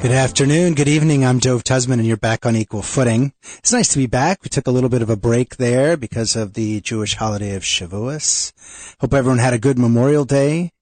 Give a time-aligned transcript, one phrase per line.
[0.00, 1.26] Good afternoon, good evening.
[1.26, 3.34] I'm Dove Tusman, and you're back on equal footing.
[3.58, 4.42] It's nice to be back.
[4.42, 7.62] We took a little bit of a break there because of the Jewish holiday of
[7.62, 8.52] Shavuos.
[9.00, 10.72] Hope everyone had a good Memorial Day.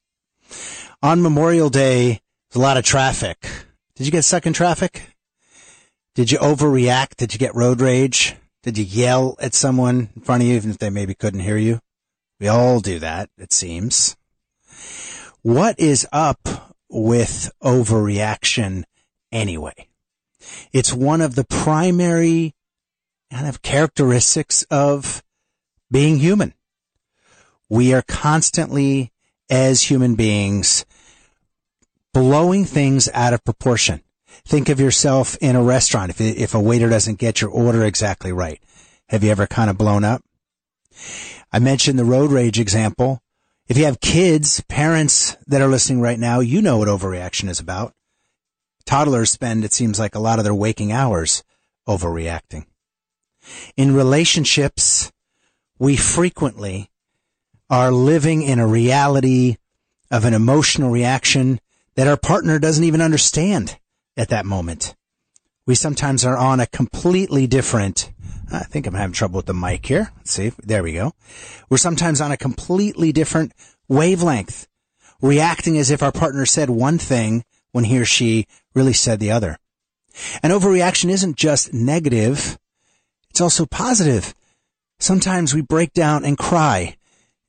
[1.02, 2.20] On Memorial Day,
[2.50, 3.38] there's a lot of traffic.
[3.96, 5.16] Did you get stuck in traffic?
[6.14, 7.16] Did you overreact?
[7.16, 8.34] Did you get road rage?
[8.62, 11.56] Did you yell at someone in front of you even if they maybe couldn't hear
[11.56, 11.80] you?
[12.40, 14.16] We all do that, it seems.
[15.42, 18.84] What is up with overreaction
[19.32, 19.88] anyway?
[20.72, 22.54] It's one of the primary
[23.30, 25.22] kind of characteristics of
[25.90, 26.54] being human.
[27.68, 29.12] We are constantly,
[29.50, 30.84] as human beings,
[32.12, 34.02] blowing things out of proportion.
[34.44, 36.10] Think of yourself in a restaurant.
[36.10, 38.60] If, if a waiter doesn't get your order exactly right,
[39.08, 40.22] have you ever kind of blown up?
[41.52, 43.22] I mentioned the road rage example.
[43.68, 47.60] If you have kids, parents that are listening right now, you know what overreaction is
[47.60, 47.94] about.
[48.86, 51.44] Toddlers spend, it seems like, a lot of their waking hours
[51.86, 52.64] overreacting.
[53.76, 55.12] In relationships,
[55.78, 56.90] we frequently
[57.70, 59.56] are living in a reality
[60.10, 61.60] of an emotional reaction
[61.94, 63.78] that our partner doesn't even understand
[64.16, 64.94] at that moment.
[65.66, 68.10] We sometimes are on a completely different,
[68.50, 70.12] I think I'm having trouble with the mic here.
[70.16, 70.52] Let's see.
[70.62, 71.12] There we go.
[71.68, 73.52] We're sometimes on a completely different
[73.86, 74.66] wavelength,
[75.20, 79.32] reacting as if our partner said one thing when he or she really said the
[79.32, 79.58] other.
[80.42, 82.58] And overreaction isn't just negative.
[83.30, 84.34] It's also positive.
[84.98, 86.96] Sometimes we break down and cry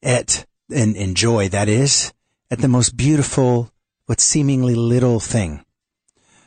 [0.01, 2.13] at, and enjoy, that is,
[2.51, 3.71] at the most beautiful,
[4.07, 5.63] but seemingly little thing.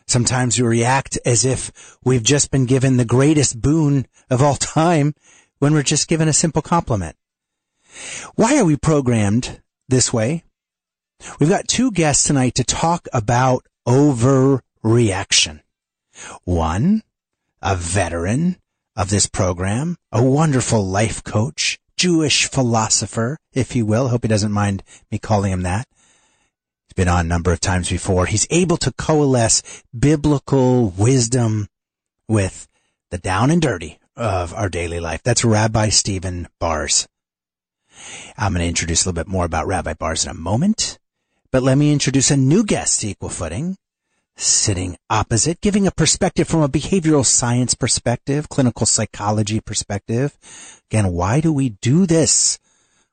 [0.06, 5.14] Sometimes we react as if we've just been given the greatest boon of all time
[5.58, 7.16] when we're just given a simple compliment.
[8.34, 10.44] Why are we programmed this way?
[11.38, 15.60] We've got two guests tonight to talk about overreaction.
[16.44, 17.02] One,
[17.60, 18.56] a veteran
[18.96, 24.08] of this program, a wonderful life coach, Jewish philosopher, if you will.
[24.08, 24.82] Hope he doesn't mind
[25.12, 25.86] me calling him that.
[26.88, 28.26] He's been on a number of times before.
[28.26, 31.68] He's able to coalesce biblical wisdom
[32.26, 32.66] with
[33.12, 35.22] the down and dirty of our daily life.
[35.22, 37.06] That's Rabbi Stephen Baars.
[38.36, 40.98] I'm going to introduce a little bit more about Rabbi Baars in a moment,
[41.52, 43.76] but let me introduce a new guest to Equal Footing,
[44.36, 50.36] sitting opposite, giving a perspective from a behavioral science perspective, clinical psychology perspective.
[50.90, 52.58] Again, why do we do this?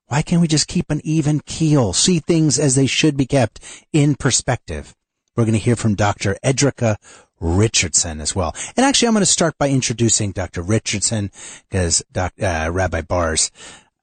[0.07, 3.59] Why can't we just keep an even keel, see things as they should be kept
[3.93, 4.95] in perspective?
[5.35, 6.35] We're going to hear from Dr.
[6.43, 6.97] Edrika
[7.39, 8.55] Richardson as well.
[8.75, 10.61] And actually, I'm going to start by introducing Dr.
[10.61, 11.31] Richardson
[11.69, 13.51] because uh, Rabbi Baars,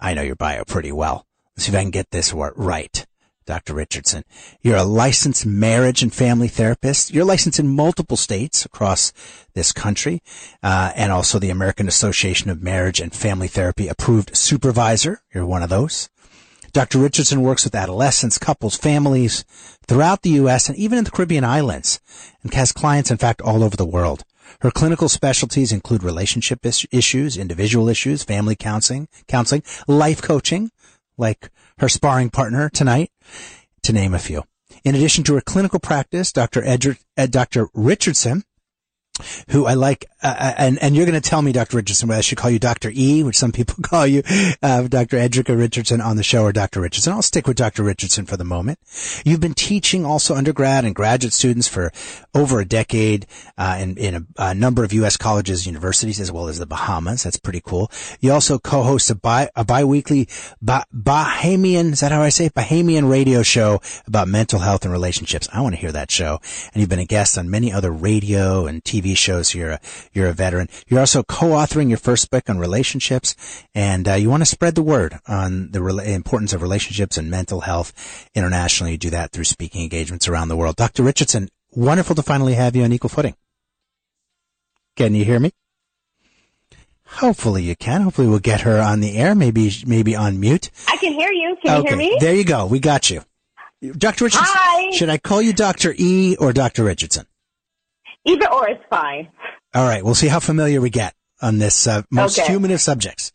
[0.01, 1.27] I know your bio pretty well.
[1.57, 3.07] Let's see if I can get this right.
[3.47, 3.75] Dr.
[3.75, 4.25] Richardson.
[4.61, 7.15] You're a licensed marriage and family therapist.
[7.15, 9.13] You're licensed in multiple states across
[9.55, 10.21] this country,
[10.63, 15.23] uh, and also the American Association of Marriage and Family Therapy approved supervisor.
[15.33, 16.11] You're one of those.
[16.73, 16.99] Dr.
[16.99, 19.47] Richardson works with adolescents, couples, families
[19.89, 20.69] throughout the U.S.
[20.69, 22.01] and even in the Caribbean islands,
[22.43, 24.25] and has clients, in fact, all over the world.
[24.61, 30.71] Her clinical specialties include relationship issues, individual issues, family counseling, counseling, life coaching,
[31.17, 33.11] like her sparring partner tonight,
[33.83, 34.45] to name a few.
[34.85, 36.63] In addition to her clinical practice, Dr.
[36.63, 37.69] Edger, uh, Dr.
[37.75, 38.45] Richardson,
[39.51, 41.77] who I like, uh, and and you're going to tell me, Dr.
[41.77, 42.91] Richardson, whether I should call you Dr.
[42.93, 44.23] E, which some people call you,
[44.63, 45.17] uh, Dr.
[45.17, 46.81] Edrica Richardson on the show, or Dr.
[46.81, 47.13] Richardson.
[47.13, 47.83] I'll stick with Dr.
[47.83, 48.79] Richardson for the moment.
[49.25, 51.93] You've been teaching also undergrad and graduate students for
[52.35, 53.27] over a decade
[53.57, 55.17] uh, in, in a, a number of U.S.
[55.17, 57.23] colleges, and universities, as well as the Bahamas.
[57.23, 57.91] That's pretty cool.
[58.21, 60.29] You also co-host a, bi- a biweekly
[60.61, 62.55] ba- Bahamian, is that how I say it?
[62.55, 65.49] Bahamian radio show about mental health and relationships.
[65.53, 66.41] I want to hear that show.
[66.73, 69.55] And you've been a guest on many other radio and TV shows.
[69.55, 69.81] You're a,
[70.13, 70.69] you're a veteran.
[70.89, 73.35] You're also co-authoring your first book on relationships
[73.75, 77.31] and uh, you want to spread the word on the rela- importance of relationships and
[77.31, 77.93] mental health
[78.35, 78.93] internationally.
[78.93, 80.77] You do that through speaking engagements around the world.
[80.77, 81.03] Dr.
[81.03, 83.35] Richardson, wonderful to finally have you on equal footing.
[84.97, 85.53] Can you hear me?
[87.07, 88.01] Hopefully you can.
[88.03, 89.35] Hopefully we'll get her on the air.
[89.35, 90.71] Maybe, maybe on mute.
[90.89, 91.57] I can hear you.
[91.63, 92.17] Can you hear me?
[92.21, 92.67] There you go.
[92.67, 93.23] We got you.
[93.93, 94.25] Dr.
[94.25, 94.91] Richardson, Hi.
[94.97, 95.95] should I call you Dr.
[95.97, 96.83] E or Dr.
[96.85, 97.27] Richardson?
[98.27, 99.29] Either or is fine.
[99.75, 100.05] All right.
[100.05, 101.15] We'll see how familiar we get.
[101.43, 102.51] On this uh, most Okay.
[102.51, 103.31] human of subjects.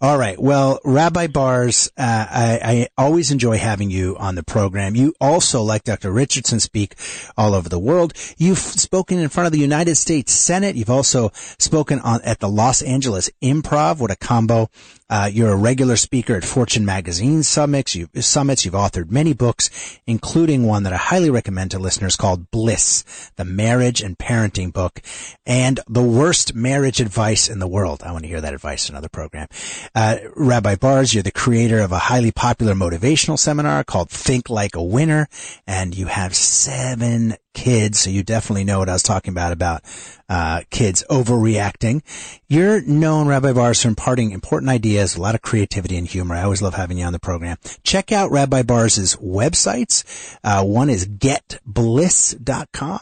[0.00, 0.40] All right.
[0.40, 4.94] Well, Rabbi Baars, uh, I, I always enjoy having you on the program.
[4.94, 6.12] You also, like Dr.
[6.12, 6.94] Richardson, speak
[7.36, 8.12] all over the world.
[8.38, 10.76] You've spoken in front of the United States Senate.
[10.76, 13.98] You've also spoken on at the Los Angeles Improv.
[13.98, 14.68] What a combo!
[15.12, 17.96] Uh, you're a regular speaker at Fortune Magazine summits.
[17.96, 18.64] You've, summits.
[18.64, 19.68] You've authored many books,
[20.06, 23.02] including one that I highly recommend to listeners called Bliss,
[23.34, 25.00] the marriage and parenting book,
[25.44, 28.02] and the worst marriage advice in the world.
[28.02, 29.48] I want to hear that advice in another program.
[29.94, 34.74] Uh, Rabbi Baars, you're the creator of a highly popular motivational seminar called Think Like
[34.76, 35.28] a Winner,
[35.66, 39.82] and you have seven kids, so you definitely know what I was talking about about
[40.28, 42.02] uh, kids overreacting.
[42.48, 46.34] You're known, Rabbi Baars, for imparting important ideas, a lot of creativity and humor.
[46.34, 47.56] I always love having you on the program.
[47.82, 50.38] Check out Rabbi Baars' websites.
[50.44, 53.00] Uh, one is getbliss.com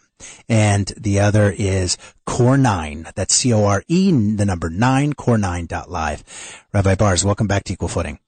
[0.49, 3.15] and the other is Core9.
[3.15, 6.67] That's C-O-R-E, the number 9, core9.live.
[6.73, 8.19] Rabbi Baars, welcome back to Equal Footing.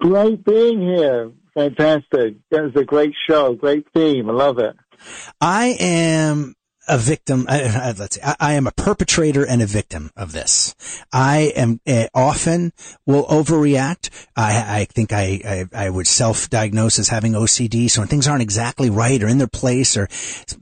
[0.00, 1.30] Great being here.
[1.54, 2.36] Fantastic.
[2.50, 3.54] That was a great show.
[3.54, 4.30] Great theme.
[4.30, 4.76] I love it.
[5.40, 6.54] I am
[6.88, 7.46] a victim.
[7.48, 8.22] Uh, let's see.
[8.22, 10.74] I, I, am a perpetrator and a victim of this.
[11.12, 12.72] I am uh, often
[13.06, 14.10] will overreact.
[14.36, 17.90] I, I think I, I, I would self-diagnose as having OCD.
[17.90, 20.08] So when things aren't exactly right or in their place, or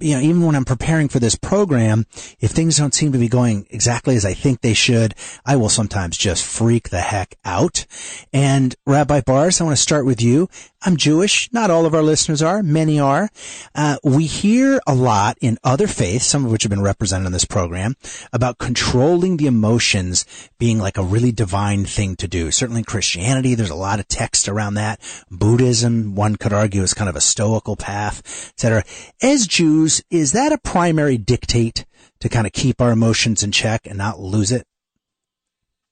[0.00, 2.06] you know, even when I'm preparing for this program,
[2.40, 5.14] if things don't seem to be going exactly as I think they should,
[5.46, 7.86] I will sometimes just freak the heck out.
[8.32, 10.48] And Rabbi Baars, I want to start with you.
[10.82, 11.52] I'm Jewish.
[11.52, 12.62] Not all of our listeners are.
[12.62, 13.30] Many are.
[13.74, 17.32] Uh, we hear a lot in other faiths, some of which have been represented in
[17.32, 17.94] this program,
[18.32, 20.24] about controlling the emotions
[20.58, 22.50] being like a really divine thing to do.
[22.50, 25.00] Certainly in Christianity, there's a lot of text around that.
[25.30, 28.84] Buddhism, one could argue, is kind of a stoical path, etc.
[29.22, 31.84] As Jews, is that a primary dictate
[32.20, 34.66] to kind of keep our emotions in check and not lose it?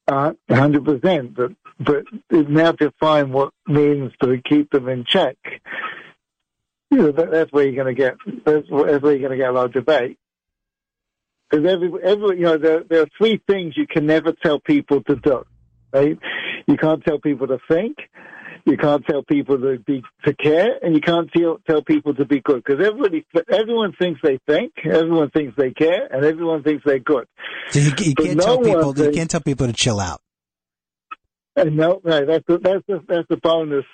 [0.09, 1.35] Uh, 100%.
[1.35, 5.37] But, but now define what means to keep them in check.
[6.97, 8.15] You know, that, that's where you're going to get,
[8.47, 10.19] that's, that's where you're going to get a lot of debate.
[11.51, 15.03] Because every, every, you know, there, there are three things you can never tell people
[15.03, 15.45] to do,
[15.93, 16.19] right?
[16.67, 17.99] You can't tell people to think,
[18.65, 22.25] you can't tell people to be to care, and you can't tell tell people to
[22.25, 26.83] be good because everybody, everyone thinks they think, everyone thinks they care, and everyone thinks
[26.85, 27.29] they're good.
[27.73, 30.23] So you, you can't no tell people one you can't tell people to chill out.
[31.55, 33.85] And no, no, that's the, that's the, that's the bonus.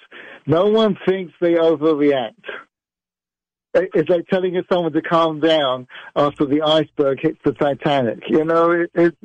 [0.47, 2.45] No one thinks they overreact.
[3.75, 5.87] It- It's like telling someone to calm down
[6.17, 8.21] after the iceberg hits the Titanic.
[8.29, 9.17] You know, it, it,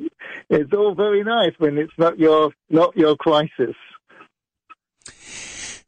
[0.48, 3.74] it's all very nice when it's not your not your crisis.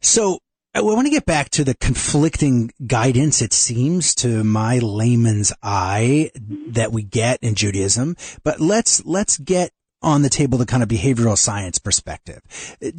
[0.01, 0.39] So
[0.75, 6.31] I want to get back to the conflicting guidance, it seems, to my layman's eye
[6.69, 8.17] that we get in Judaism.
[8.45, 12.41] But let's, let's get on the table the kind of behavioral science perspective.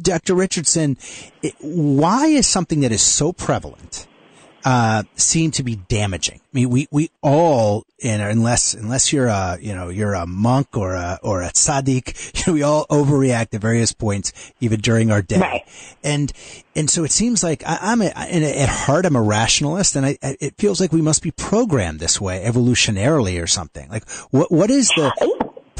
[0.00, 0.34] Dr.
[0.34, 0.96] Richardson,
[1.60, 4.06] why is something that is so prevalent,
[4.64, 6.40] uh, seem to be damaging?
[6.42, 10.76] I mean, we, we all, and unless, unless you're a, you know, you're a monk
[10.76, 15.40] or a, or a tzaddik, we all overreact at various points, even during our day.
[15.40, 15.62] Right.
[16.04, 16.32] And,
[16.76, 20.06] and so it seems like I, I'm a, in at heart, I'm a rationalist and
[20.06, 23.88] I- it feels like we must be programmed this way evolutionarily or something.
[23.88, 25.12] Like what, what is the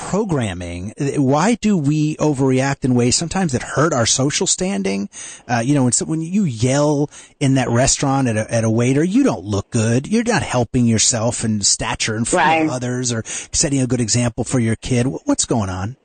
[0.09, 0.93] programming?
[1.17, 5.09] Why do we overreact in ways sometimes that hurt our social standing?
[5.49, 7.11] Uh, you know, when, so- when you yell
[7.41, 10.07] in that restaurant at a, at a waiter, you don't look good.
[10.07, 12.65] You're not helping yourself in stature in front Right.
[12.65, 15.07] of others or setting a good example for your kid.
[15.25, 15.97] What's going on?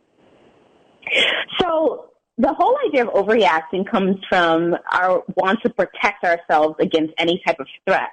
[1.59, 2.05] So
[2.37, 7.59] the whole idea of overreacting comes from our want to protect ourselves against any type
[7.59, 8.09] of threat.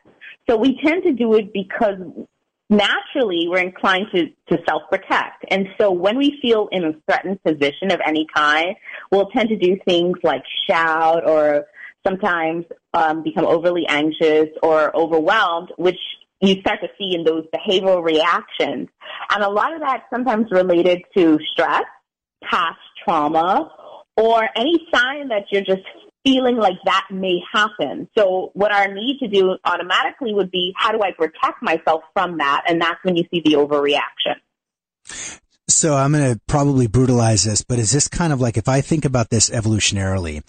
[0.49, 1.97] So we tend to do it because
[2.71, 5.45] naturally we're inclined to, to self-protect.
[5.51, 8.77] And so when we feel in a threatened position of any kind,
[9.11, 11.67] we'll tend to do things like shout or
[12.07, 15.99] sometimes um, become overly anxious or overwhelmed, which
[16.41, 18.89] you start to see in those behavioral reactions.
[19.31, 21.85] And a lot of that sometimes related to stress,
[22.43, 23.71] past trauma,
[24.17, 25.83] or any sign that you're just
[26.25, 28.09] feeling like that may happen.
[28.17, 32.39] So what our need to do automatically would be, how do I protect myself from
[32.39, 32.65] that?
[32.67, 34.37] And that's when you see the overreaction.
[35.67, 38.83] So I'm going to probably brutalize this, but is this kind of like, if I
[38.83, 40.43] think about this evolutionarily,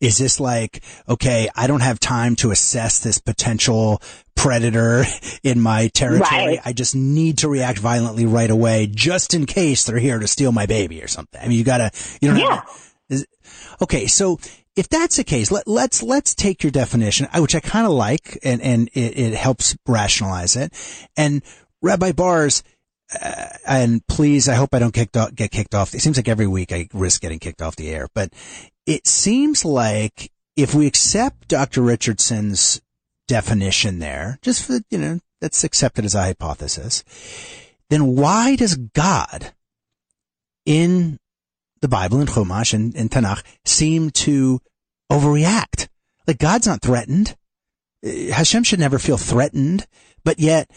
[0.00, 4.00] is this like, okay, I don't have time to assess this potential
[4.34, 5.04] predator
[5.42, 6.28] in my territory.
[6.30, 6.60] Right.
[6.64, 10.52] I just need to react violently right away just in case they're here to steal
[10.52, 11.40] my baby or something.
[11.40, 11.90] I mean, you gotta,
[12.22, 12.54] you don't Yeah.
[12.56, 13.26] have, is,
[13.82, 14.06] okay.
[14.06, 14.38] So
[14.76, 18.38] if that's the case, let, let's, let's take your definition, which I kind of like
[18.42, 20.72] and, and it, it helps rationalize it.
[21.16, 21.42] And
[21.82, 22.62] Rabbi Baars,
[23.20, 25.94] uh, and please, I hope I don't kicked off, get kicked off.
[25.94, 28.32] It seems like every week I risk getting kicked off the air, but
[28.86, 31.82] it seems like if we accept Dr.
[31.82, 32.80] Richardson's
[33.28, 37.04] definition there, just for, you know, that's accepted as a hypothesis,
[37.90, 39.52] then why does God
[40.64, 41.18] in
[41.82, 44.60] the Bible and Chumash and in Tanakh seem to
[45.10, 45.88] overreact?
[46.26, 47.36] Like God's not threatened.
[48.04, 49.86] Uh, Hashem should never feel threatened,
[50.24, 50.70] but yet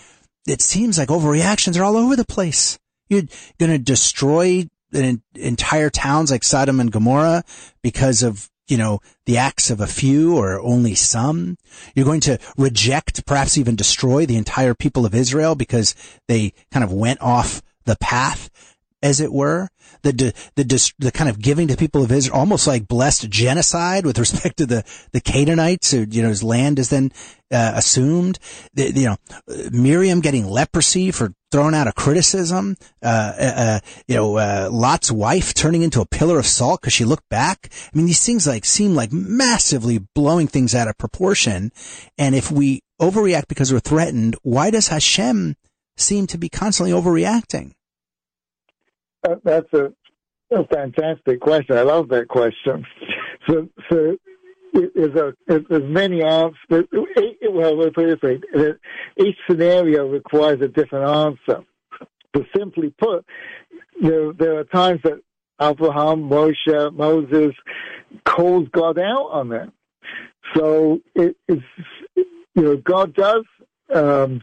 [0.45, 2.77] it seems like overreactions are all over the place.
[3.07, 3.23] You're
[3.59, 7.43] going to destroy an entire towns like Sodom and Gomorrah
[7.81, 11.57] because of, you know, the acts of a few or only some.
[11.93, 15.95] You're going to reject, perhaps even destroy the entire people of Israel because
[16.27, 18.49] they kind of went off the path,
[19.05, 19.69] as it were
[20.01, 24.19] the the the kind of giving to people of Israel, almost like blessed genocide with
[24.25, 27.11] respect to the the Canaanites, who you know his land is then
[27.51, 28.39] uh, assumed.
[28.73, 29.17] The, you know,
[29.71, 32.77] Miriam getting leprosy for throwing out a criticism.
[33.01, 36.93] Uh, uh, uh you know, uh, Lot's wife turning into a pillar of salt because
[36.93, 37.69] she looked back.
[37.71, 41.71] I mean, these things like seem like massively blowing things out of proportion.
[42.17, 45.55] And if we overreact because we're threatened, why does Hashem
[45.97, 47.73] seem to be constantly overreacting?
[49.43, 49.93] That's a,
[50.51, 51.77] a fantastic question.
[51.77, 52.85] I love that question.
[53.47, 54.17] So, so
[54.73, 56.85] there's a there's many answers.
[56.91, 58.73] Well, let's put it this way:
[59.17, 61.63] each scenario requires a different answer.
[62.33, 63.25] But simply put,
[64.01, 65.21] there there are times that
[65.61, 67.55] Abraham, Moshe, Moses
[68.25, 69.71] calls God out on them.
[70.55, 71.37] So it's
[72.15, 73.45] you know God does
[73.93, 74.41] um,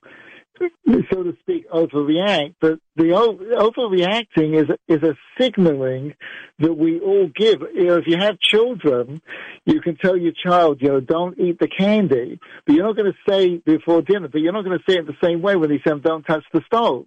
[1.10, 2.54] so to speak, overreact.
[2.60, 6.14] But the overreacting is is a signaling
[6.58, 7.62] that we all give.
[7.74, 9.22] You know, if you have children,
[9.64, 13.12] you can tell your child, you know, don't eat the candy, but you're not going
[13.12, 14.28] to say before dinner.
[14.28, 16.44] But you're not going to say it the same way when you say, don't touch
[16.52, 17.06] the stove.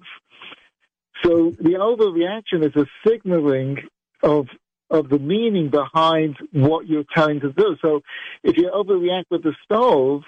[1.24, 3.78] So the overreaction is a signaling
[4.22, 4.48] of
[4.90, 7.76] of the meaning behind what you're telling to do.
[7.82, 8.02] So
[8.44, 10.24] if you overreact with the stove,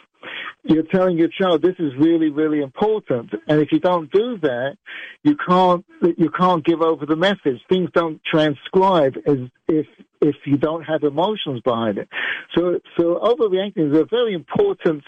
[0.63, 3.31] you're telling your child this is really, really important.
[3.47, 4.77] And if you don't do that,
[5.23, 5.85] you can't
[6.17, 7.61] you can't give over the message.
[7.69, 9.37] Things don't transcribe as
[9.67, 9.85] if
[10.21, 12.09] if you don't have emotions behind it.
[12.55, 15.03] So so overreacting is a very important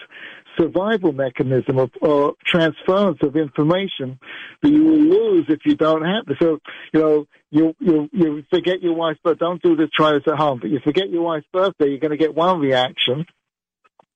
[0.58, 4.18] survival mechanism of or transference of information
[4.62, 6.36] that you will lose if you don't have it.
[6.40, 6.58] So,
[6.92, 9.38] you know, you, you, you forget your wife's birthday.
[9.40, 10.60] Don't do this, try this at home.
[10.60, 13.26] But you forget your wife's birthday, you're going to get one reaction.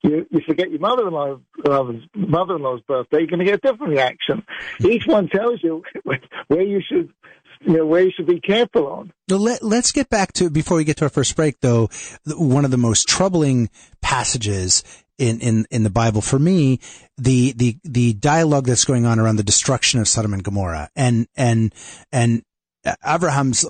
[0.02, 4.44] You, you forget your mother-in-law's, uh, mother-in-law's birthday, you're going to get a different reaction.
[4.80, 5.82] Each one tells you
[6.48, 7.10] where you should
[7.66, 9.12] you know, where you should be careful on.
[9.28, 11.88] let, let's get back to, before we get to our first break though,
[12.26, 13.70] one of the most troubling
[14.02, 14.82] passages
[15.18, 16.80] in, in, in the Bible for me,
[17.16, 21.26] the, the, the dialogue that's going on around the destruction of Sodom and Gomorrah and,
[21.36, 21.74] and,
[22.12, 22.42] and
[23.06, 23.64] Abraham's,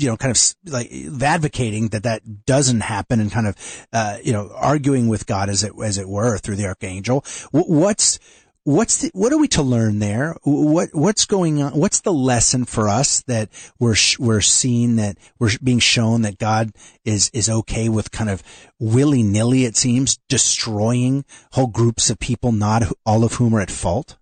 [0.00, 0.92] you know, kind of like
[1.22, 5.64] advocating that that doesn't happen and kind of, uh, you know, arguing with God as
[5.64, 7.24] it, as it were through the archangel.
[7.50, 8.20] What's,
[8.64, 10.36] what's the, what are we to learn there?
[10.44, 11.72] What what's going on?
[11.72, 13.48] What's the lesson for us that
[13.78, 16.72] we're we're seeing that we're being shown that God
[17.04, 18.42] is is okay with kind of
[18.78, 23.70] willy nilly it seems destroying whole groups of people, not all of whom are at
[23.70, 24.16] fault.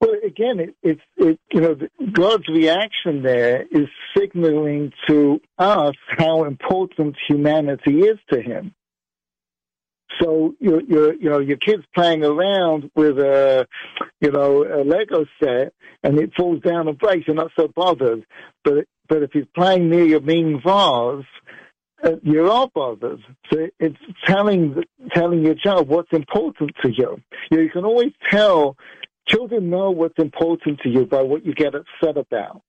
[0.00, 1.76] Well, again, it, it's it, you know
[2.12, 8.74] God's reaction there is signaling to us how important humanity is to Him.
[10.20, 13.66] So your your you know your kid's playing around with a
[14.20, 17.26] you know a Lego set and it falls down and breaks.
[17.26, 18.24] You're not so bothered.
[18.64, 21.24] But but if he's playing near your Ming vase,
[22.02, 23.20] uh, you're all bothered.
[23.52, 24.82] So it's telling
[25.12, 27.20] telling your child what's important to you.
[27.50, 28.76] You, know, you can always tell
[29.28, 32.62] children know what's important to you by what you get upset about.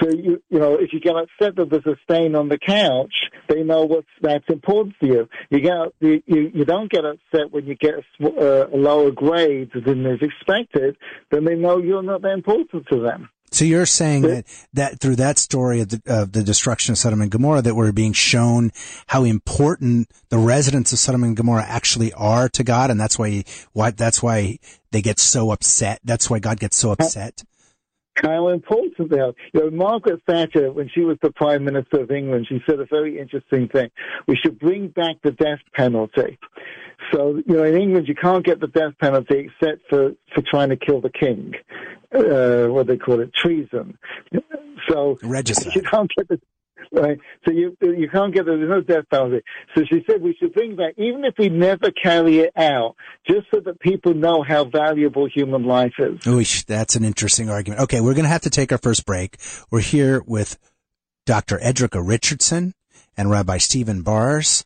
[0.00, 3.14] So you you know if you get upset that there's a stain on the couch,
[3.48, 5.28] they know what's that's important to you.
[5.50, 9.70] You get you you, don't get upset when you get a, uh, a lower grade
[9.74, 10.96] than is expected.
[11.30, 13.30] Then they know you're not that important to them.
[13.52, 17.22] So you're saying that, that through that story of the, of the destruction of Sodom
[17.22, 18.72] and Gomorrah, that we're being shown
[19.06, 23.44] how important the residents of Sodom and Gomorrah actually are to God, and that's why
[23.72, 24.58] why that's why
[24.90, 26.00] they get so upset.
[26.04, 27.44] That's why God gets so upset
[28.22, 29.32] how important they are.
[29.52, 32.86] You know, Margaret Thatcher, when she was the Prime Minister of England, she said a
[32.86, 33.90] very interesting thing.
[34.26, 36.38] We should bring back the death penalty.
[37.12, 40.70] So, you know, in England, you can't get the death penalty except for, for trying
[40.70, 41.52] to kill the king.
[42.14, 43.98] Uh, what they call it, treason.
[44.88, 45.74] So, Regicide.
[45.74, 46.40] you can't get the,
[46.92, 47.18] Right.
[47.44, 48.56] So you you can't get there.
[48.56, 49.42] there's no death penalty.
[49.74, 52.96] So she said we should think that even if we never carry it out,
[53.28, 56.26] just so that people know how valuable human life is.
[56.26, 57.82] Ooh, that's an interesting argument.
[57.82, 59.36] Okay, we're going to have to take our first break.
[59.70, 60.58] We're here with
[61.24, 61.58] Dr.
[61.58, 62.72] Edrica Richardson
[63.16, 64.64] and Rabbi Stephen Baars.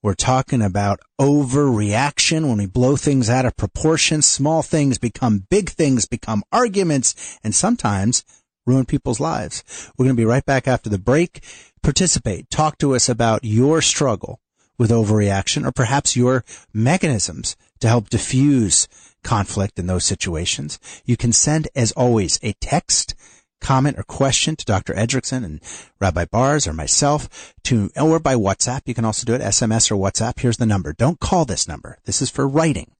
[0.00, 4.22] We're talking about overreaction when we blow things out of proportion.
[4.22, 8.24] Small things become big things, become arguments, and sometimes
[8.68, 9.90] ruin people's lives.
[9.96, 11.42] We're going to be right back after the break.
[11.82, 12.50] Participate.
[12.50, 14.40] Talk to us about your struggle
[14.78, 18.86] with overreaction or perhaps your mechanisms to help diffuse
[19.24, 20.78] conflict in those situations.
[21.04, 23.14] You can send, as always, a text
[23.60, 24.94] comment or question to Dr.
[24.94, 25.60] Edrickson and
[26.00, 28.82] Rabbi Baars or myself to, or by WhatsApp.
[28.86, 30.38] You can also do it SMS or WhatsApp.
[30.38, 30.92] Here's the number.
[30.92, 31.98] Don't call this number.
[32.04, 32.92] This is for writing.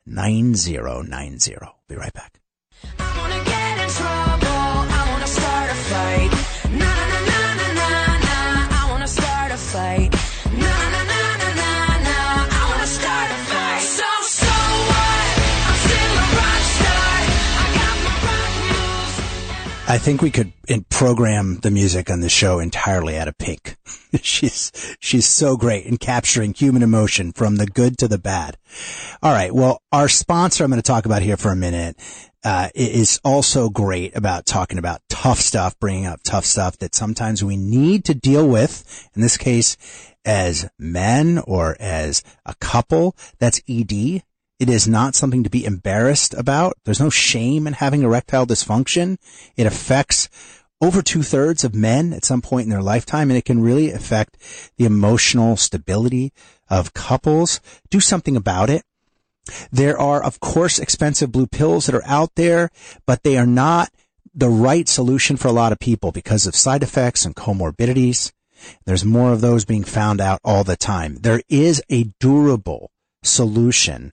[0.09, 1.73] 718-303-9090.
[1.89, 2.41] Be right back.
[19.93, 20.55] I think we could
[20.89, 23.77] program the music on the show entirely out of Pink.
[24.23, 28.57] she's she's so great in capturing human emotion from the good to the bad.
[29.23, 31.99] All right, well, our sponsor I'm going to talk about here for a minute
[32.43, 37.45] uh, is also great about talking about tough stuff, bringing up tough stuff that sometimes
[37.45, 39.11] we need to deal with.
[39.15, 39.77] In this case,
[40.25, 44.23] as men or as a couple, that's ED.
[44.63, 46.79] It is not something to be embarrassed about.
[46.85, 49.19] There's no shame in having erectile dysfunction.
[49.57, 50.29] It affects
[50.81, 53.91] over two thirds of men at some point in their lifetime, and it can really
[53.91, 54.37] affect
[54.77, 56.33] the emotional stability
[56.71, 57.61] of couples.
[57.91, 58.85] Do something about it.
[59.73, 62.71] There are, of course, expensive blue pills that are out there,
[63.05, 63.91] but they are not
[64.33, 68.31] the right solution for a lot of people because of side effects and comorbidities.
[68.85, 71.17] There's more of those being found out all the time.
[71.17, 72.93] There is a durable
[73.25, 74.13] solution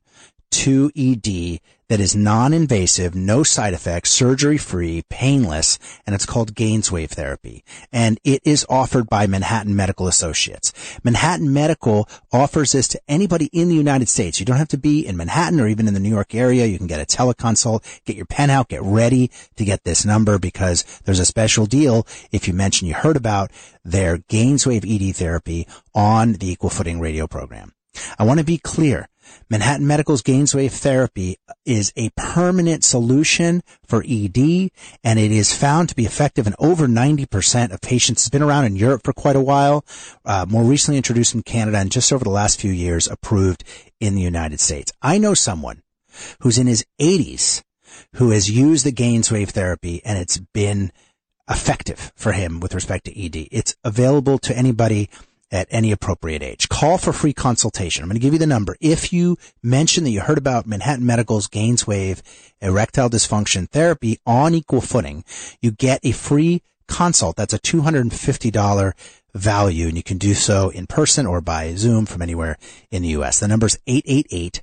[0.51, 1.59] to ED
[1.89, 7.63] that is non-invasive, no side effects, surgery-free, painless, and it's called Gainswave therapy.
[7.91, 10.71] And it is offered by Manhattan Medical Associates.
[11.03, 14.39] Manhattan Medical offers this to anybody in the United States.
[14.39, 16.67] You don't have to be in Manhattan or even in the New York area.
[16.67, 20.37] You can get a teleconsult, get your pen out, get ready to get this number
[20.37, 23.49] because there's a special deal if you mention you heard about
[23.83, 27.73] their Gainswave ED therapy on the Equal Footing radio program.
[28.19, 29.07] I want to be clear.
[29.49, 34.69] Manhattan Medical's Gainswave therapy is a permanent solution for ED
[35.03, 38.21] and it is found to be effective in over 90% of patients.
[38.21, 39.85] It's been around in Europe for quite a while,
[40.25, 43.63] uh, more recently introduced in Canada and just over the last few years approved
[43.99, 44.91] in the United States.
[45.01, 45.81] I know someone
[46.41, 47.63] who's in his 80s
[48.15, 50.91] who has used the Gainswave therapy and it's been
[51.49, 53.47] effective for him with respect to ED.
[53.51, 55.09] It's available to anybody
[55.51, 56.69] at any appropriate age.
[56.69, 58.03] Call for free consultation.
[58.03, 58.75] I'm going to give you the number.
[58.79, 62.21] If you mention that you heard about Manhattan Medical's Gainswave
[62.61, 65.23] erectile dysfunction therapy on equal footing,
[65.61, 67.35] you get a free consult.
[67.35, 68.93] That's a $250
[69.33, 72.57] value and you can do so in person or by Zoom from anywhere
[72.91, 73.39] in the U.S.
[73.39, 74.61] The number is 888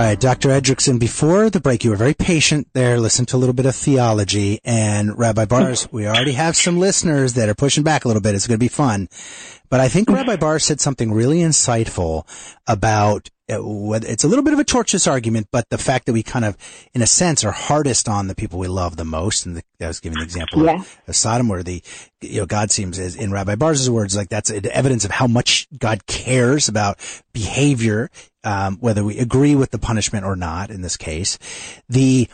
[0.02, 0.50] All right, Dr.
[0.50, 3.76] Edrickson, before the break, you were very patient there, listened to a little bit of
[3.76, 8.20] theology, and Rabbi Baars, we already have some listeners that are pushing back a little
[8.20, 8.34] bit.
[8.34, 9.10] It's going to be fun.
[9.70, 12.28] But I think Rabbi Baars said something really insightful
[12.66, 13.60] about uh,
[14.04, 16.58] it's a little bit of a tortuous argument, but the fact that we kind of,
[16.94, 19.46] in a sense, are hardest on the people we love the most.
[19.46, 20.80] And the, I was giving the example Yeah.
[20.80, 21.84] of, of Sodom, where the,
[22.22, 25.68] you know, God seems, as in Rabbi Baars' words, like that's evidence of how much
[25.78, 26.98] God cares about
[27.34, 28.10] behavior,
[28.44, 31.38] um, whether we agree with the punishment or not in this case.
[31.90, 32.28] The,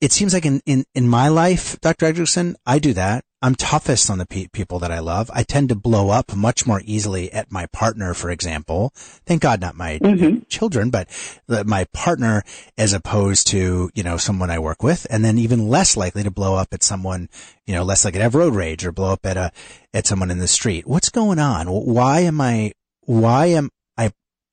[0.00, 2.06] it seems like in, in, in my life, Dr.
[2.06, 3.24] Edgerson, I do that.
[3.42, 5.30] I'm toughest on the pe- people that I love.
[5.32, 8.90] I tend to blow up much more easily at my partner, for example.
[8.94, 10.44] Thank God not my Mm-hmm.
[10.48, 11.08] children, but
[11.46, 12.42] the, my partner
[12.76, 15.06] as opposed to, you know, someone I work with.
[15.10, 17.28] And then even less likely to blow up at someone,
[17.66, 19.52] you know, less likely to have road rage or blow up at a,
[19.94, 20.86] at someone in the street.
[20.86, 21.68] What's going on?
[21.68, 23.70] Why am I, why am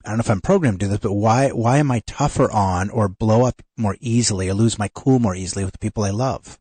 [0.04, 2.52] I, don't know if I'm programmed to do this, but why, why am I tougher
[2.52, 6.04] on or blow up more easily or lose my cool more easily with the people
[6.04, 6.60] I love?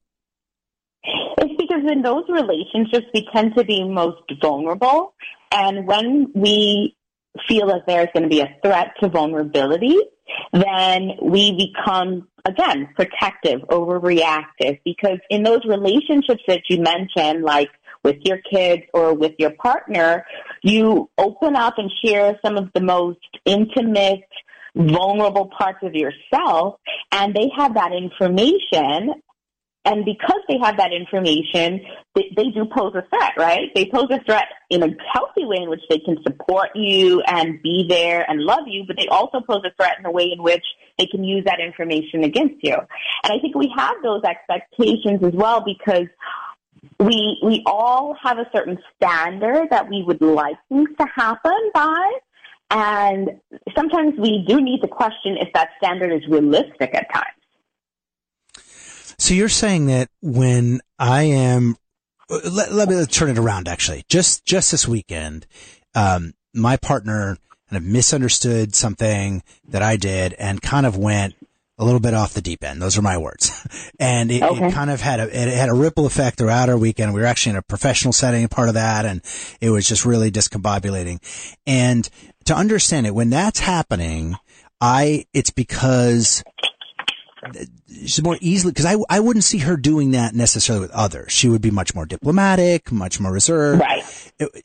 [1.39, 5.15] It's because in those relationships, we tend to be most vulnerable.
[5.51, 6.97] And when we
[7.49, 9.99] feel that there's going to be a threat to vulnerability,
[10.53, 14.81] then we become, again, protective, overreactive.
[14.85, 17.71] Because in those relationships that you mentioned, like
[18.05, 20.25] with your kids or with your partner,
[20.63, 24.29] you open up and share some of the most intimate,
[24.75, 26.77] vulnerable parts of yourself,
[27.13, 29.15] and they have that information
[29.85, 31.81] and because they have that information,
[32.15, 33.71] they, they do pose a threat, right?
[33.75, 37.61] They pose a threat in a healthy way in which they can support you and
[37.63, 40.43] be there and love you, but they also pose a threat in a way in
[40.43, 40.65] which
[40.99, 42.75] they can use that information against you.
[42.75, 46.07] And I think we have those expectations as well because
[46.99, 52.19] we we all have a certain standard that we would like things to happen by.
[52.71, 53.41] And
[53.77, 57.27] sometimes we do need to question if that standard is realistic at times.
[59.19, 61.77] So you're saying that when I am,
[62.29, 64.05] let, let me turn it around actually.
[64.09, 65.47] Just, just this weekend,
[65.95, 67.37] um, my partner
[67.69, 71.35] kind of misunderstood something that I did and kind of went
[71.79, 72.81] a little bit off the deep end.
[72.83, 73.51] Those are my words.
[73.99, 74.67] And it, Okay.
[74.67, 77.15] it kind of had a, it had a ripple effect throughout our weekend.
[77.15, 79.21] We were actually in a professional setting, part of that, and
[79.61, 81.19] it was just really discombobulating.
[81.67, 82.09] And
[82.47, 84.35] to understand it, when that's happening,
[84.81, 86.43] I, it's because
[87.89, 91.33] she's more easily because I I wouldn't see her doing that necessarily with others.
[91.33, 94.05] She would be much more diplomatic, much more reserved, Right.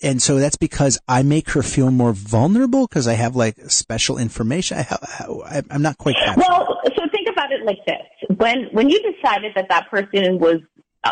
[0.01, 4.17] And so that's because I make her feel more vulnerable because I have like special
[4.17, 4.77] information.
[4.79, 4.97] I,
[5.45, 6.15] I, I'm not quite.
[6.35, 10.59] Well, so think about it like this: when when you decided that that person was
[11.03, 11.11] uh,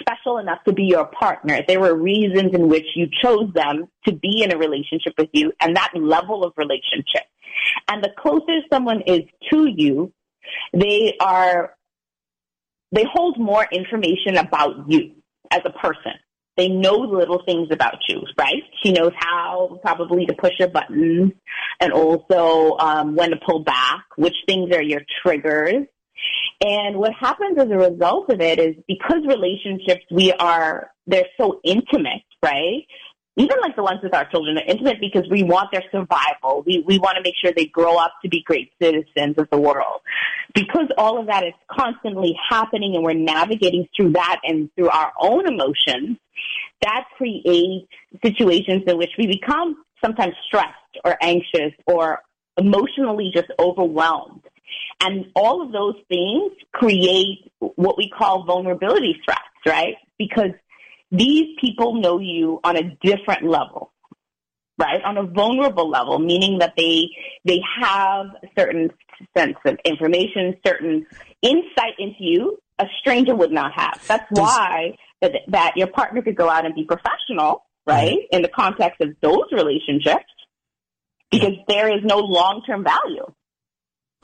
[0.00, 4.12] special enough to be your partner, there were reasons in which you chose them to
[4.12, 7.22] be in a relationship with you, and that level of relationship.
[7.88, 10.12] And the closer someone is to you,
[10.72, 11.74] they are
[12.92, 15.12] they hold more information about you
[15.50, 16.12] as a person.
[16.56, 18.62] They know little things about you, right?
[18.82, 21.32] She knows how probably to push your buttons
[21.80, 25.86] and also um, when to pull back, which things are your triggers.
[26.60, 31.60] And what happens as a result of it is because relationships, we are, they're so
[31.64, 32.86] intimate, right?
[33.36, 36.62] Even like the ones with our children are intimate because we want their survival.
[36.66, 39.58] We, we want to make sure they grow up to be great citizens of the
[39.58, 40.00] world.
[40.54, 45.12] Because all of that is constantly happening and we're navigating through that and through our
[45.18, 46.18] own emotions,
[46.82, 47.88] that creates
[48.22, 52.20] situations in which we become sometimes stressed or anxious or
[52.58, 54.42] emotionally just overwhelmed.
[55.00, 59.96] And all of those things create what we call vulnerability threats, right?
[60.18, 60.50] Because
[61.12, 63.92] these people know you on a different level,
[64.78, 65.02] right?
[65.04, 67.08] On a vulnerable level, meaning that they
[67.44, 68.90] they have a certain
[69.36, 71.06] sense of information, certain
[71.42, 74.02] insight into you a stranger would not have.
[74.06, 77.90] That's why that, that your partner could go out and be professional, mm-hmm.
[77.90, 78.18] right?
[78.30, 80.24] In the context of those relationships,
[81.30, 83.32] because there is no long term value.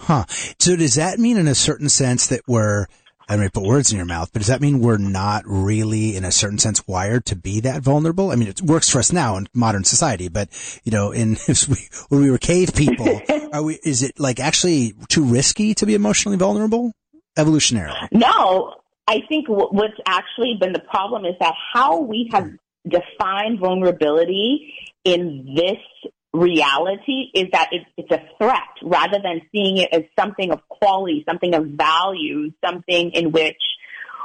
[0.00, 0.24] Huh.
[0.58, 2.86] So does that mean in a certain sense that we're,
[3.28, 6.16] I don't mean put words in your mouth, but does that mean we're not really
[6.16, 8.30] in a certain sense wired to be that vulnerable?
[8.30, 10.48] I mean, it works for us now in modern society, but
[10.84, 11.76] you know, in, if we,
[12.08, 13.20] when we were cave people,
[13.52, 16.92] are we, is it like actually too risky to be emotionally vulnerable?
[17.36, 18.08] Evolutionarily.
[18.12, 18.74] No,
[19.06, 22.56] I think what's actually been the problem is that how we have hmm.
[22.88, 29.88] defined vulnerability in this reality is that it, it's a threat rather than seeing it
[29.92, 33.60] as something of quality, something of value, something in which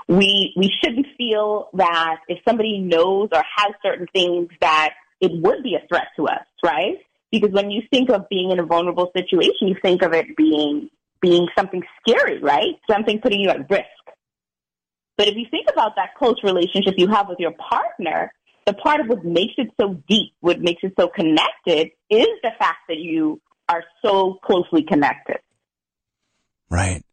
[0.08, 5.64] we we shouldn't feel that if somebody knows or has certain things that it would
[5.64, 6.98] be a threat to us, right?
[7.32, 10.90] Because when you think of being in a vulnerable situation, you think of it being
[11.22, 12.76] being something scary, right?
[12.92, 13.86] Something putting you at risk.
[15.18, 18.34] But if you think about that close relationship you have with your partner,
[18.66, 22.52] the part of what makes it so deep, what makes it so connected, is the
[22.58, 25.38] fact that you are so closely connected.
[26.70, 27.04] Right.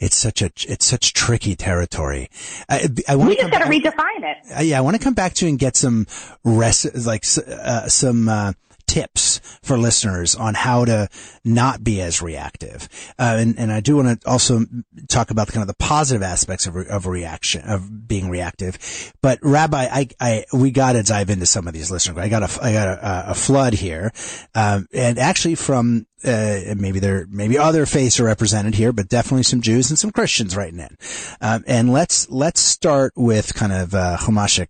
[0.00, 2.28] It's such a, it's such tricky territory.
[2.68, 4.36] I, I want We to just got to redefine it.
[4.58, 6.06] Uh, yeah, I want to come back to you and get some
[6.44, 8.52] res- like uh, some uh,
[8.92, 11.08] tips for listeners on how to
[11.44, 12.88] not be as reactive.
[13.18, 14.66] Uh, and, and I do want to also
[15.08, 18.76] talk about the kind of the positive aspects of, re- of reaction, of being reactive.
[19.22, 22.18] But Rabbi, I, I, we got to dive into some of these listeners.
[22.18, 24.12] I got a, I got a, a flood here.
[24.54, 29.42] Um, and actually from, uh, maybe there, maybe other faiths are represented here, but definitely
[29.44, 30.98] some Jews and some Christians writing in.
[31.40, 34.18] Um, and let's, let's start with kind of, uh,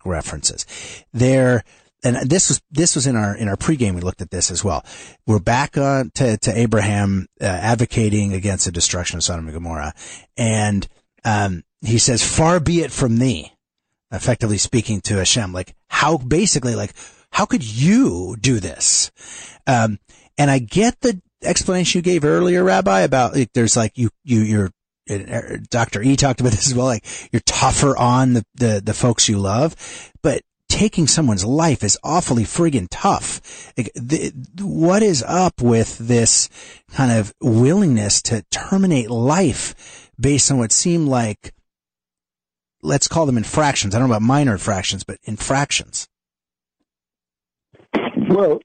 [0.04, 0.64] references.
[1.12, 1.64] There,
[2.04, 3.94] and this was this was in our in our pregame.
[3.94, 4.84] We looked at this as well.
[5.26, 9.94] We're back uh, to to Abraham uh, advocating against the destruction of Sodom and Gomorrah,
[10.36, 10.86] and
[11.24, 13.52] um, he says, "Far be it from thee,"
[14.10, 15.52] effectively speaking to Hashem.
[15.52, 16.92] Like how basically like
[17.30, 19.10] how could you do this?
[19.66, 19.98] Um,
[20.36, 24.40] and I get the explanation you gave earlier, Rabbi, about like, there's like you you
[24.40, 24.70] you're
[25.10, 26.02] uh, Dr.
[26.02, 26.86] E talked about this as well.
[26.86, 29.74] Like you're tougher on the, the, the folks you love,
[30.22, 33.42] but taking someone's life is awfully friggin' tough.
[34.58, 36.48] What is up with this
[36.92, 41.52] kind of willingness to terminate life based on what seem like,
[42.82, 43.94] let's call them infractions.
[43.94, 46.08] I don't know about minor infractions, but infractions.
[48.30, 48.60] Well,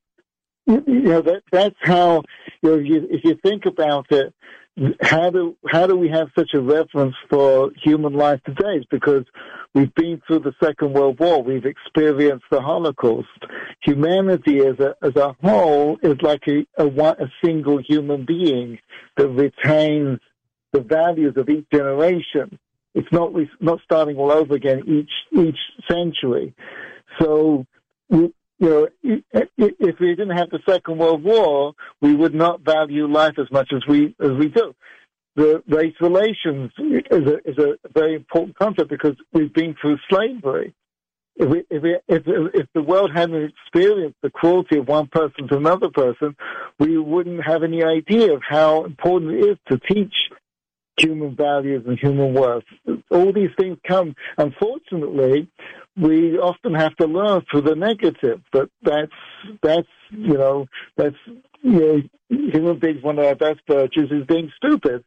[0.66, 2.24] you know that that's how
[2.62, 4.34] you know if you, if you think about it,
[5.02, 8.76] how do how do we have such a reverence for human life today?
[8.76, 9.26] It's because
[9.74, 13.28] we've been through the Second World War, we've experienced the Holocaust.
[13.82, 18.78] Humanity as a as a whole is like a a, a single human being
[19.16, 20.20] that retains
[20.74, 22.60] the values of each generation.
[22.94, 25.60] It's not not starting all over again each each
[25.90, 26.54] century.
[27.20, 27.66] So
[28.60, 28.88] you know,
[29.58, 33.72] if we didn't have the Second World War, we would not value life as much
[33.74, 34.74] as we as we do.
[35.36, 40.74] The race relations is a, is a very important concept because we've been through slavery.
[41.36, 45.48] If, we, if, we, if, if the world hadn't experienced the cruelty of one person
[45.50, 46.36] to another person,
[46.80, 50.16] we wouldn't have any idea of how important it is to teach
[51.00, 52.64] human values and human worth.
[53.12, 54.16] All these things come.
[54.40, 55.48] Unfortunately,
[55.98, 59.12] we often have to learn through the negative, but that's
[59.62, 61.16] that's you know that's
[61.62, 65.04] you know human beings one of our best virtues is being stupid.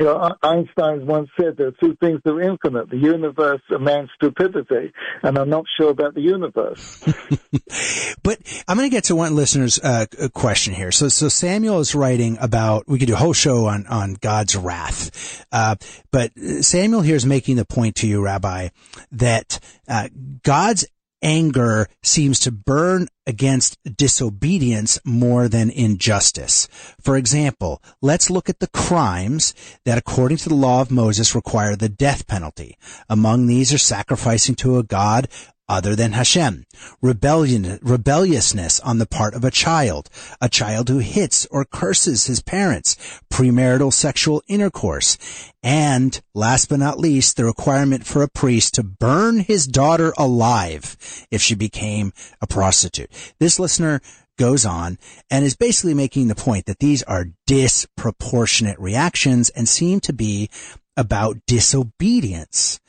[0.00, 3.84] You know, Einstein once said there are two things that are infinite, the universe and
[3.84, 7.04] man's stupidity, and I'm not sure about the universe.
[8.22, 10.90] but I'm going to get to one listener's uh, question here.
[10.90, 14.56] So, so Samuel is writing about, we could do a whole show on, on God's
[14.56, 15.44] wrath.
[15.52, 15.76] Uh,
[16.10, 16.32] but
[16.62, 18.68] Samuel here is making the point to you, Rabbi,
[19.12, 20.08] that uh,
[20.42, 20.86] God's
[21.22, 26.68] anger seems to burn against disobedience more than injustice.
[27.00, 29.54] For example, let's look at the crimes
[29.84, 32.76] that according to the law of Moses require the death penalty.
[33.08, 35.28] Among these are sacrificing to a god
[35.70, 36.66] other than Hashem,
[37.00, 42.42] rebellion, rebelliousness on the part of a child, a child who hits or curses his
[42.42, 42.96] parents,
[43.32, 45.16] premarital sexual intercourse,
[45.62, 50.96] and last but not least, the requirement for a priest to burn his daughter alive
[51.30, 53.10] if she became a prostitute.
[53.38, 54.00] This listener
[54.36, 54.98] goes on
[55.30, 60.50] and is basically making the point that these are disproportionate reactions and seem to be
[60.96, 62.80] about disobedience.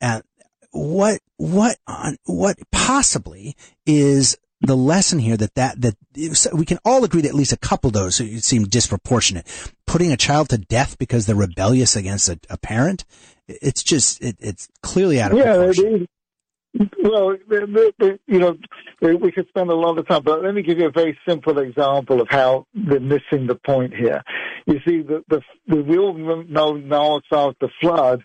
[0.00, 0.22] And
[0.72, 3.56] what what on what possibly
[3.86, 5.96] is the lesson here that that that
[6.52, 9.46] we can all agree that at least a couple of those seem disproportionate.
[9.86, 13.04] Putting a child to death because they're rebellious against a, a parent,
[13.48, 16.06] it's just it, it's clearly out of yeah, proportion.
[17.02, 18.56] Well, you know,
[19.00, 21.58] we could spend a lot of time, but let me give you a very simple
[21.58, 24.22] example of how they're missing the point here.
[24.66, 28.22] You see, the the, the real know Noah's Ark, the flood,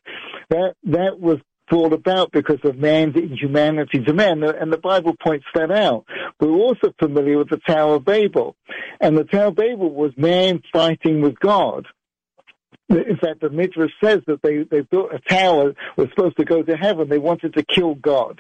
[0.50, 5.46] that that was brought about because of man's inhumanity to man, and the Bible points
[5.56, 6.06] that out.
[6.40, 8.56] We're also familiar with the Tower of Babel,
[9.00, 11.88] and the Tower of Babel was man fighting with God.
[12.88, 16.62] In fact, the Midrash says that they, they built a tower, was supposed to go
[16.62, 17.10] to heaven.
[17.10, 18.40] They wanted to kill God.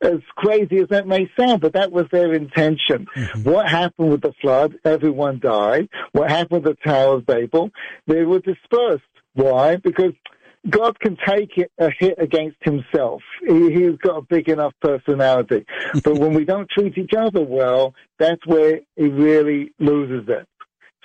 [0.00, 3.06] As crazy as that may sound, but that was their intention.
[3.16, 3.42] Mm-hmm.
[3.42, 4.74] What happened with the flood?
[4.84, 5.88] Everyone died.
[6.12, 7.70] What happened with the Tower of Babel?
[8.06, 9.02] They were dispersed.
[9.34, 9.76] Why?
[9.76, 10.12] Because
[10.68, 13.22] God can take a hit against himself.
[13.46, 15.66] He, has got a big enough personality.
[16.04, 20.46] but when we don't treat each other well, that's where he really loses it.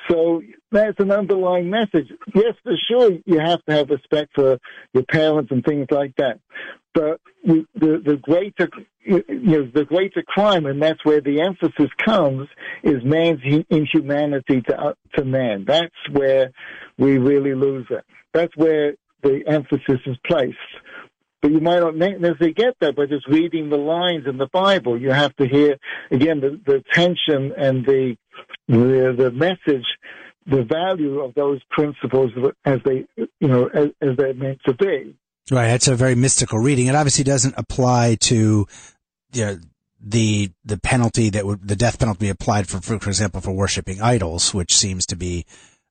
[0.09, 0.41] So
[0.71, 2.07] that's an underlying message.
[2.33, 4.57] Yes, for sure, you have to have respect for
[4.93, 6.39] your parents and things like that.
[6.93, 8.69] But the, the greater,
[9.05, 12.47] you know, the greater crime, and that's where the emphasis comes,
[12.83, 15.65] is man's inhumanity to, uh, to man.
[15.67, 16.51] That's where
[16.97, 18.03] we really lose it.
[18.33, 20.57] That's where the emphasis is placed.
[21.41, 24.99] but you might not necessarily get that by just reading the lines in the Bible.
[24.99, 25.77] You have to hear
[26.11, 28.15] again the, the tension and the
[28.67, 29.85] the the message,
[30.45, 32.31] the value of those principles
[32.65, 33.05] as they
[33.39, 35.15] you know as, as they're meant to be.
[35.49, 36.87] Right, it's a very mystical reading.
[36.87, 38.67] It obviously doesn't apply to
[39.33, 39.57] you know,
[40.01, 44.01] the the penalty that would the death penalty applied for, for for example for worshiping
[44.01, 45.45] idols, which seems to be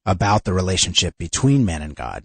[0.07, 2.25] about the relationship between man and God.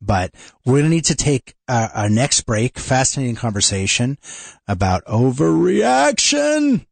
[0.00, 2.78] But we're going to need to take uh, our next break.
[2.78, 4.18] Fascinating conversation
[4.68, 6.86] about overreaction.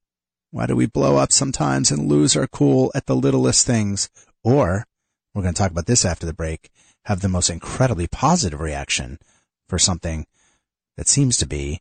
[0.51, 4.09] Why do we blow up sometimes and lose our cool at the littlest things?
[4.43, 4.87] Or
[5.35, 6.71] we're going to talk about this after the break.
[7.05, 9.19] Have the most incredibly positive reaction
[9.69, 10.27] for something
[10.97, 11.81] that seems to be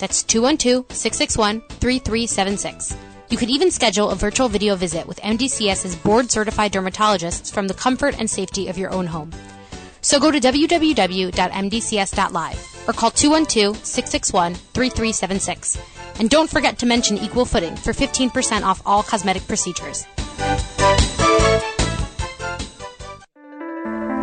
[0.00, 2.96] That's 212-661-3376.
[3.30, 7.74] You can even schedule a virtual video visit with MDCS's board certified dermatologists from the
[7.74, 9.30] comfort and safety of your own home.
[10.00, 11.28] So go to www.mdcs.live
[12.88, 15.78] or call 212-661-3376.
[16.18, 20.06] And don't forget to mention Equal Footing for 15% off all cosmetic procedures.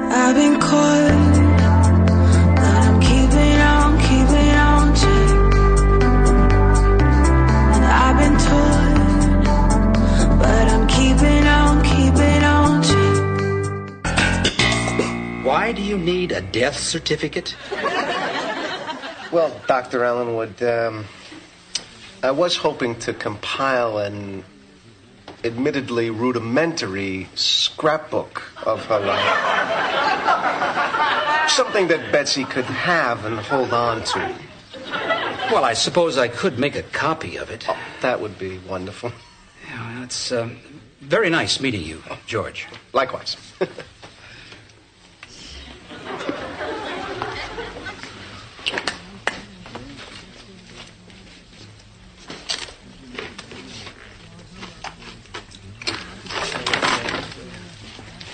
[0.09, 1.26] I've been caught,
[15.87, 17.55] you need a death certificate?
[19.31, 20.03] Well, Dr.
[20.03, 21.05] Ellenwood, um,
[22.21, 24.43] I was hoping to compile an
[25.43, 29.19] admittedly rudimentary scrapbook of her life.
[31.49, 34.35] Something that Betsy could have and hold on to.
[35.51, 37.65] Well, I suppose I could make a copy of it.
[37.69, 39.13] Oh, that would be wonderful.
[39.69, 40.49] Yeah, well, it's uh,
[40.99, 42.67] very nice meeting you, George.
[42.93, 43.37] Likewise.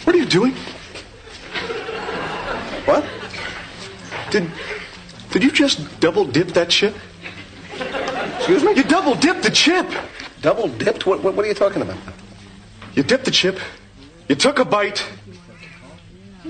[0.04, 0.54] What are you doing?
[2.86, 3.06] What?
[4.32, 4.52] Did
[5.32, 6.96] did you just double dip that chip?
[8.38, 8.74] Excuse me?
[8.76, 9.88] You double dipped the chip.
[10.42, 11.06] Double dipped?
[11.06, 11.98] What, what, what are you talking about?
[12.94, 13.60] You dipped the chip,
[14.30, 15.04] you took a bite,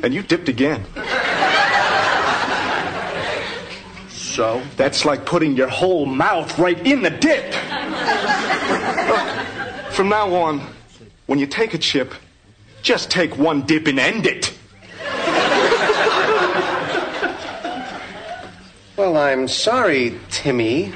[0.02, 0.84] and you dipped again.
[4.10, 4.62] So?
[4.78, 7.46] That's like putting your whole mouth right in the dip.
[9.08, 10.62] Look, from now on,
[11.28, 12.14] when you take a chip,
[12.84, 14.54] just take one dip and end it.
[18.96, 20.94] Well, I'm sorry, Timmy.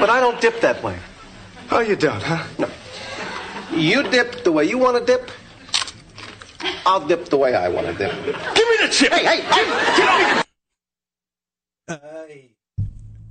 [0.00, 0.98] But I don't dip that way.
[1.70, 2.44] Oh, you don't, huh?
[2.58, 2.68] No.
[3.70, 5.30] You dip the way you want to dip.
[6.84, 8.12] I'll dip the way I want to dip.
[8.12, 9.12] Give me the chip!
[9.12, 9.64] Hey, hey, hey!
[9.96, 10.46] Get off!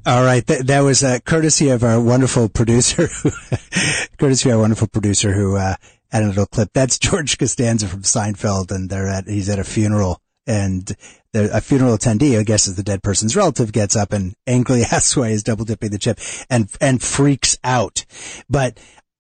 [0.06, 3.10] All right, that, that was uh, courtesy of our wonderful producer,
[4.18, 5.76] courtesy of our wonderful producer who uh,
[6.12, 6.70] added a little clip.
[6.74, 10.96] That's George Costanza from Seinfeld, and they're at he's at a funeral, and
[11.34, 15.16] a funeral attendee, I guess, is the dead person's relative, gets up and angrily asks
[15.16, 16.20] why he's double dipping the chip,
[16.50, 18.06] and and freaks out.
[18.50, 18.80] But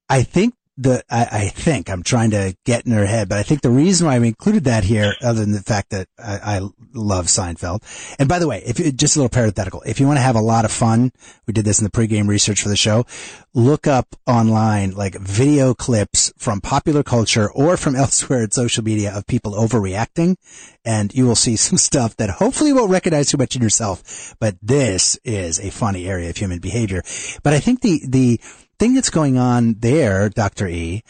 [0.10, 3.43] I think the, I, I think I'm trying to get in her head, but I
[3.43, 6.69] think the reason why we included that here, other than the fact that I, I
[6.93, 7.83] love Seinfeld.
[8.17, 10.37] And by the way, if you, just a little parenthetical, if you want to have
[10.37, 11.11] a lot of fun,
[11.45, 13.05] we did this in the pregame research for the show.
[13.53, 19.13] Look up online, like video clips from popular culture or from elsewhere in social media
[19.13, 20.38] of people overreacting.
[20.86, 24.34] And you will see some stuff that hopefully you won't recognize too much in yourself.
[24.39, 27.03] But this is a funny area of human behavior.
[27.43, 28.39] But I think the, the,
[28.80, 30.67] thing that's going on there, Dr.
[30.67, 31.03] E,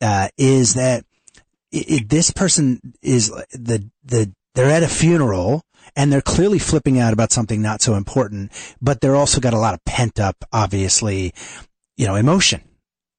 [0.00, 1.04] uh, is that
[1.70, 5.62] it, it, this person is the, the, they're at a funeral
[5.96, 9.58] and they're clearly flipping out about something not so important, but they're also got a
[9.58, 11.32] lot of pent up, obviously,
[11.96, 12.62] you know, emotion.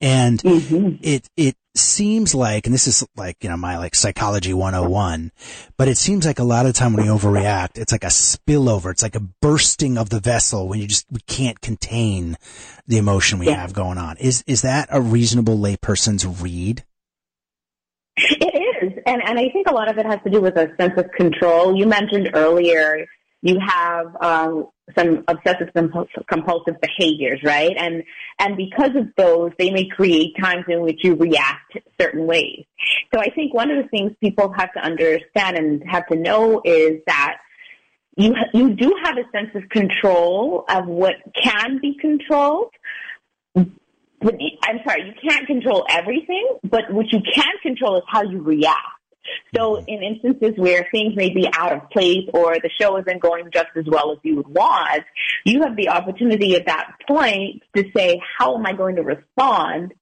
[0.02, 0.98] And Mm-hmm.
[1.02, 5.32] it, it seems like, and this is like, you know, my like psychology 101,
[5.78, 8.08] but it seems like a lot of the time when we overreact, it's like a
[8.08, 8.92] spillover.
[8.92, 12.38] It's like a bursting of the vessel when you just, we can't contain
[12.88, 13.56] the emotion we Yeah.
[13.56, 14.18] have going on.
[14.18, 16.84] Is, is that a reasonable layperson's read?
[18.16, 20.70] It is, and and I think a lot of it has to do with a
[20.80, 21.76] sense of control.
[21.76, 23.08] You mentioned earlier
[23.44, 24.68] you have um,
[24.98, 27.76] some obsessive compulsive, behaviors, right?
[27.78, 28.04] And
[28.40, 32.64] and because of those, they may create times in which you react certain ways.
[33.14, 36.62] So I think one of the things people have to understand and have to know
[36.64, 37.38] is that
[38.16, 42.72] you you do have a sense of control of what can be controlled.
[43.56, 48.93] I'm sorry, you can't control everything, but what you can control is how you react.
[49.56, 49.86] So mm-hmm.
[49.88, 53.70] in instances where things may be out of place or the show isn't going just
[53.76, 55.04] as well as you would want,
[55.46, 59.94] you have the opportunity at that point to say, how am I going to respond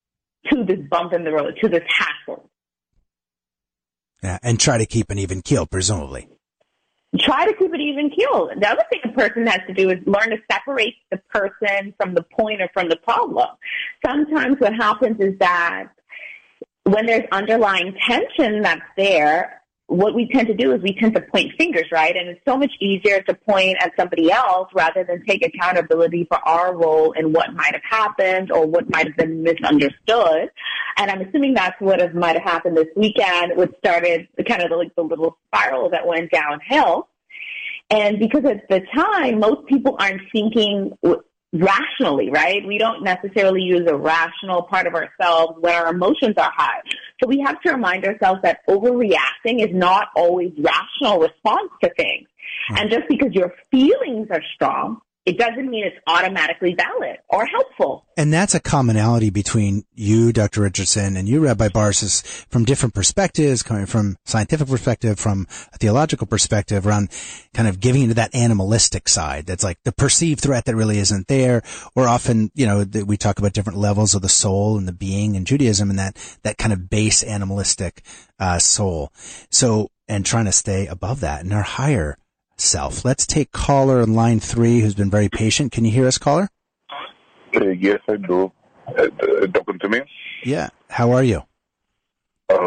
[0.52, 2.50] to this bump in the road, to this hassle?
[4.24, 4.40] Yeah.
[4.44, 6.28] And try to keep an even keel, presumably.
[7.20, 8.50] try to keep it even keel.
[8.58, 12.14] The other thing a person has to do is learn to separate the person from
[12.16, 13.50] the point or from the problem.
[14.06, 15.90] Sometimes what happens is that
[16.92, 21.22] when there's underlying tension that's there, what we tend to do is we tend to
[21.22, 22.16] point fingers, right?
[22.16, 26.38] And it's so much easier to point at somebody else rather than take accountability for
[26.48, 30.50] our role in what might have happened or what might have been misunderstood.
[30.98, 34.78] And I'm assuming that's what might have happened this weekend, which started kind of the,
[34.78, 37.10] like the little spiral that went downhill.
[37.90, 40.98] And because at the time, most people aren't thinking
[41.54, 42.66] rationally, right?
[42.66, 46.82] We don't necessarily use a rational part of ourselves when our emotions are high.
[47.22, 52.28] So we have to remind ourselves that overreacting is not always rational response to things.
[52.70, 52.78] Hmm.
[52.78, 58.06] And just because your feelings are strong, it doesn't mean it's automatically valid or helpful.
[58.18, 60.62] And that's a commonality between you, Dr.
[60.62, 65.78] Richardson, and you, Rabbi Baars, is from different perspectives, coming from scientific perspective, from a
[65.78, 67.10] theological perspective, around
[67.54, 69.46] kind of giving into that animalistic side.
[69.46, 71.62] That's like the perceived threat that really isn't there.
[71.96, 74.94] Or often, you know, that we talk about different levels of the soul and the
[74.94, 78.04] being in Judaism and that, that kind of base animalistic,
[78.40, 79.12] uh, soul.
[79.52, 82.18] So, and trying to stay above that and are higher
[82.62, 83.04] self.
[83.04, 85.72] Let's take caller on line three who's been very patient.
[85.72, 86.50] Can you hear us, caller?
[87.56, 88.52] Uh, yes, I do.
[88.88, 89.08] Uh,
[89.54, 90.02] talking to me?
[90.44, 90.70] Yeah.
[90.90, 91.44] How are you?
[92.50, 92.58] Uh,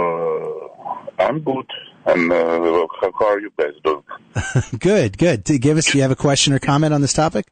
[1.18, 1.66] I'm good.
[2.06, 4.02] And uh, how, how are you guys doing?
[4.78, 5.46] Good, good.
[5.46, 7.46] To give us, do you have a question or comment on this topic?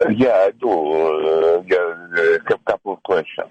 [0.00, 0.70] Uh, yeah, I do.
[0.70, 3.48] Uh, yeah, a couple of questions.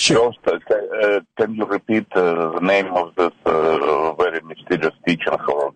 [0.00, 0.32] Sure.
[0.42, 5.34] First, uh, uh, can you repeat uh, the name of this uh, very mysterious teaching
[5.46, 5.72] or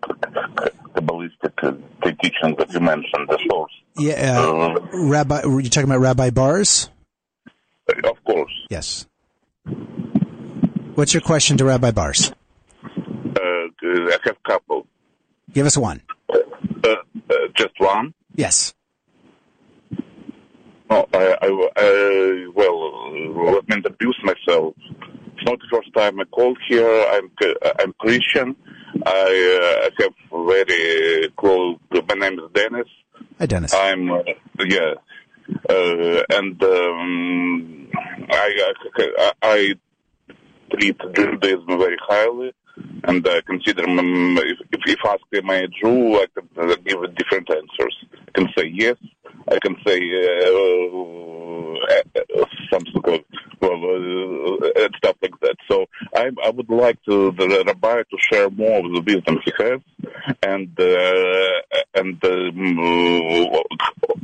[0.95, 3.71] Kabbalistic uh, teaching that you mentioned, the source?
[3.99, 6.89] Yeah, uh, Rabbi, were you talking about Rabbi Baars?
[8.03, 8.51] of course.
[8.71, 9.05] Yes.
[10.95, 12.31] What's your question to Rabbi Baars?
[12.31, 14.87] Uh, I have a couple.
[15.53, 16.01] Give us one.
[16.27, 16.39] Uh,
[16.83, 16.95] uh,
[17.53, 18.15] just one?
[18.33, 18.73] Yes.
[20.89, 24.75] No, I, I, I well, let me introduce myself.
[24.87, 27.05] It's not the first time I called here.
[27.09, 27.31] I'm
[27.79, 28.55] I'm Christian.
[29.05, 30.13] I uh, I have
[30.47, 31.77] very close.
[31.91, 32.87] My name is Dennis.
[33.39, 33.73] Hi, Dennis.
[33.73, 34.23] I'm uh,
[34.59, 34.93] yeah,
[35.69, 37.89] uh, and um,
[38.29, 39.73] I, I I
[40.71, 42.53] treat Judaism very highly,
[43.03, 47.49] and I consider um, if, if asked am I a Jew, I can give different
[47.49, 48.05] answers.
[48.35, 48.97] I can say yes.
[49.47, 50.49] I can say uh,
[52.15, 53.25] uh, something like
[53.61, 55.55] well uh, and stuff like that.
[55.69, 59.51] So I I would like to the rabbi to share more of the wisdom he
[59.57, 59.79] has,
[60.43, 61.61] and uh,
[61.95, 62.79] and um,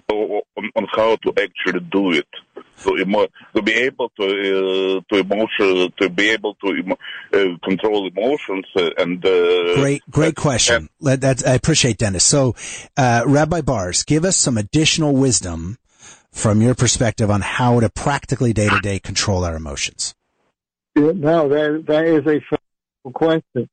[0.10, 2.28] on, on how to actually do it.
[2.76, 6.98] So emo- to be able to uh, to emotion to be able to emo-
[7.34, 10.90] uh, control emotions uh, and uh, Great, great question.
[11.00, 12.24] That's, I appreciate Dennis.
[12.24, 12.56] So,
[12.98, 15.78] uh, Rabbi Baars, give us some additional wisdom
[16.32, 20.16] from your perspective on how to practically day to day control our emotions.
[20.96, 23.70] No, that that is a question.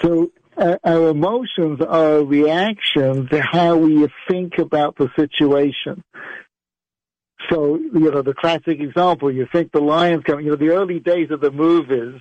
[0.00, 6.02] So uh, our emotions are a reaction to how we think about the situation.
[7.50, 10.98] So, you know, the classic example, you think the lion's coming, you know, the early
[10.98, 12.20] days of the movies,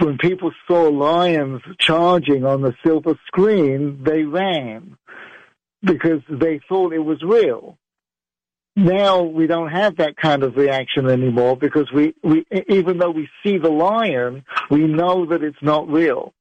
[0.00, 4.96] when people saw lions charging on the silver screen, they ran
[5.82, 7.78] because they thought it was real.
[8.76, 13.28] Now we don't have that kind of reaction anymore because we, we, even though we
[13.44, 16.32] see the lion, we know that it's not real.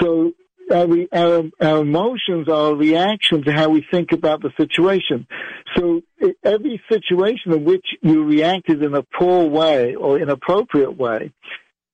[0.00, 0.32] So
[0.70, 5.26] our, our, our emotions are a reaction to how we think about the situation.
[5.76, 6.02] So
[6.44, 11.32] every situation in which you reacted in a poor way or inappropriate way,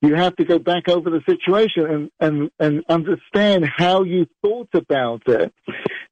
[0.03, 4.69] you have to go back over the situation and, and, and understand how you thought
[4.75, 5.53] about it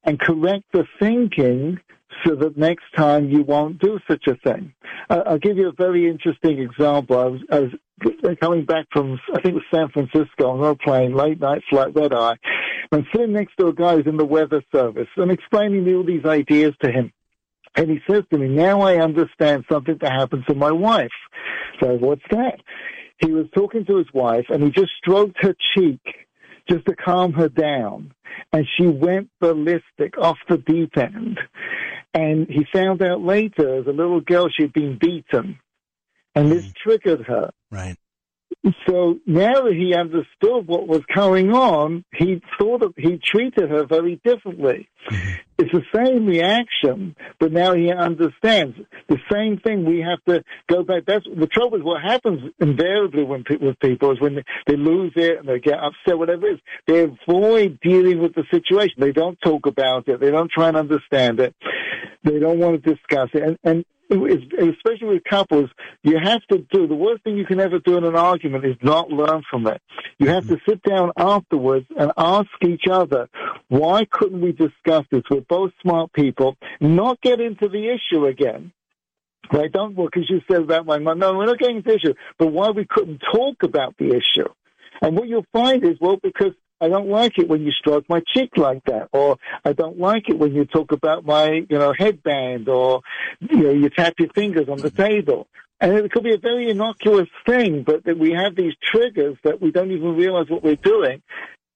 [0.03, 1.79] and correct the thinking
[2.25, 4.73] so that next time you won't do such a thing.
[5.09, 7.17] Uh, I'll give you a very interesting example.
[7.17, 10.75] I was, I was coming back from, I think it was San Francisco on a
[10.75, 12.35] plane, late night flight, red eye.
[12.91, 16.03] I'm sitting next to a guy who's in the weather service and explaining me all
[16.03, 17.11] these ideas to him.
[17.75, 21.11] And he says to me, now I understand something that happened to my wife.
[21.79, 22.59] So what's that?
[23.17, 26.01] He was talking to his wife and he just stroked her cheek
[26.69, 28.13] just to calm her down.
[28.51, 31.39] And she went ballistic off the deep end.
[32.13, 35.59] And he found out later, as a little girl, she'd been beaten.
[36.35, 36.75] And this mm.
[36.75, 37.51] triggered her.
[37.71, 37.97] Right.
[38.87, 43.85] So now that he understood what was going on, he thought of, he treated her
[43.85, 44.87] very differently.
[45.11, 45.33] Mm-hmm.
[45.57, 48.77] It's the same reaction, but now he understands
[49.09, 49.85] the same thing.
[49.85, 51.03] We have to go back.
[51.05, 51.77] That's the trouble.
[51.77, 55.59] Is what happens invariably when with people is when they, they lose it and they
[55.59, 58.95] get upset, whatever it is, they avoid dealing with the situation.
[58.97, 60.21] They don't talk about it.
[60.21, 61.53] They don't try and understand it.
[62.23, 63.43] They don't want to discuss it.
[63.43, 65.69] And, and especially with couples,
[66.03, 68.75] you have to do the worst thing you can ever do in an argument is
[68.81, 69.81] not learn from it.
[70.17, 70.71] You have to mm-hmm.
[70.71, 73.29] sit down afterwards and ask each other,
[73.67, 75.23] why couldn't we discuss this?
[75.29, 78.71] We're both smart people, not get into the issue again.
[79.51, 79.71] Right?
[79.71, 81.19] Don't, well, because you said about my mom.
[81.19, 84.47] No, we're not getting into the issue, but why we couldn't talk about the issue.
[85.01, 86.53] And what you'll find is, well, because
[86.83, 90.29] I don't like it when you stroke my cheek like that, or I don't like
[90.29, 93.01] it when you talk about my, you know, headband, or
[93.39, 95.47] you know, you tap your fingers on the table.
[95.79, 99.61] And it could be a very innocuous thing, but that we have these triggers that
[99.61, 101.21] we don't even realize what we're doing,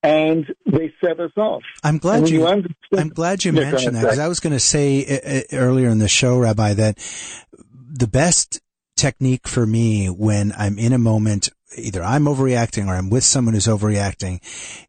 [0.04, 1.64] and they set us off.
[1.84, 2.46] I'm glad And you.
[2.46, 6.00] I'm glad you mentioned that because I was going to say uh, uh, earlier in
[6.00, 6.98] the show, Rabbi, that
[7.72, 8.62] the best
[8.96, 13.54] technique for me when I'm in a moment, either I'm overreacting or I'm with someone
[13.54, 14.40] who's overreacting.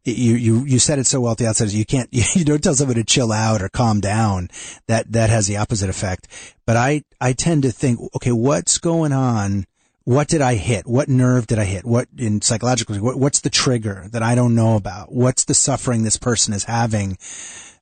[0.03, 1.73] You you you said it so well at the outset.
[1.73, 4.49] You can't you don't tell someone to chill out or calm down.
[4.87, 6.27] That that has the opposite effect.
[6.65, 9.65] But I I tend to think, okay, what's going on?
[10.05, 10.87] What did I hit?
[10.87, 11.85] What nerve did I hit?
[11.85, 12.99] What in psychologically?
[12.99, 15.11] What, what's the trigger that I don't know about?
[15.11, 17.17] What's the suffering this person is having?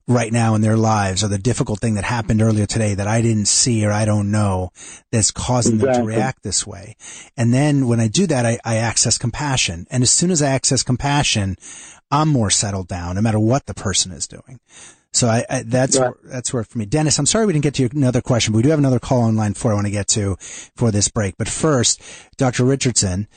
[0.07, 3.21] Right now in their lives or the difficult thing that happened earlier today that I
[3.21, 4.71] didn't see or I don't know
[5.11, 6.95] that's causing them to react this way.
[7.35, 9.85] And then when I do that, I, I access compassion.
[9.91, 11.57] And as soon as I access compassion,
[12.09, 14.61] I'm more settled down no matter what the person is doing.
[15.11, 16.11] So I, I that's Right.
[16.21, 16.85] where, that's where for me.
[16.85, 19.23] Dennis, I'm sorry we didn't get to another question, but we do have another call
[19.23, 21.35] online for I want to get to for this break.
[21.37, 22.01] But first,
[22.37, 22.63] Dr.
[22.63, 23.27] Richardson,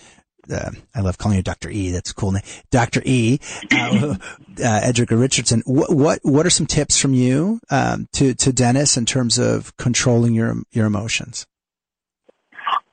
[0.50, 1.70] uh, I love calling you Dr.
[1.70, 1.90] E.
[1.90, 2.42] That's a cool name.
[2.70, 3.02] Dr.
[3.04, 3.38] E.
[3.72, 3.76] Uh,
[4.16, 4.16] uh,
[4.58, 5.62] Edrica Richardson.
[5.66, 9.76] What, what, what are some tips from you, um, to, to Dennis in terms of
[9.76, 11.46] controlling your, your emotions?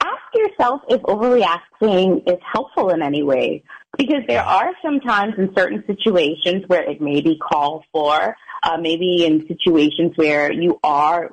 [0.02, 3.64] ask yourself if overreacting is helpful in any way.
[3.98, 8.78] Because there are some times in certain situations where it may be called for, uh,
[8.78, 11.32] maybe in situations where you are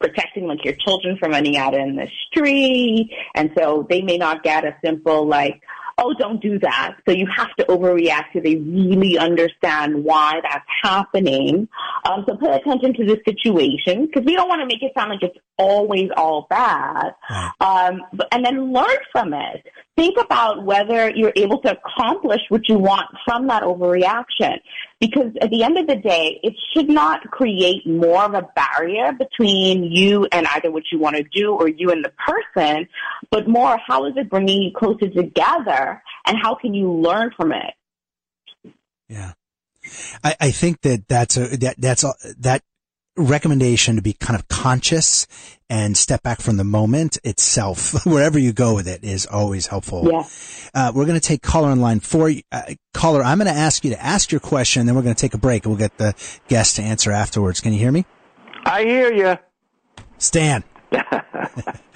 [0.00, 4.42] protecting like your children from running out in the street, and so they may not
[4.42, 5.60] get a simple like,
[5.98, 6.96] oh, don't do that.
[7.08, 11.68] So you have to overreact so they really understand why that's happening.
[12.04, 15.10] Um, so pay attention to the situation because we don't want to make it sound
[15.10, 17.14] like it's always all bad.
[17.60, 19.66] Um, but, and then learn from it.
[19.96, 24.58] Think about whether you're able to accomplish what you want from that overreaction.
[25.00, 29.12] Because at the end of the day, it should not create more of a barrier
[29.12, 32.86] between you and either what you want to do or you and the person,
[33.30, 37.52] but more how is it bringing you closer together and how can you learn from
[37.52, 38.74] it?
[39.08, 39.32] Yeah.
[40.22, 42.62] I, I think that that's a, that, that's a, that
[43.16, 45.26] recommendation to be kind of conscious
[45.68, 50.08] and step back from the moment itself, wherever you go with it is always helpful.
[50.10, 50.22] Yeah.
[50.74, 52.32] Uh, we're going to take caller on line four.
[52.52, 52.62] Uh,
[52.94, 55.34] caller, I'm going to ask you to ask your question, then we're going to take
[55.34, 56.14] a break and we'll get the
[56.48, 57.60] guest to answer afterwards.
[57.60, 58.04] Can you hear me?
[58.64, 59.38] I hear you.
[60.18, 60.64] Stan.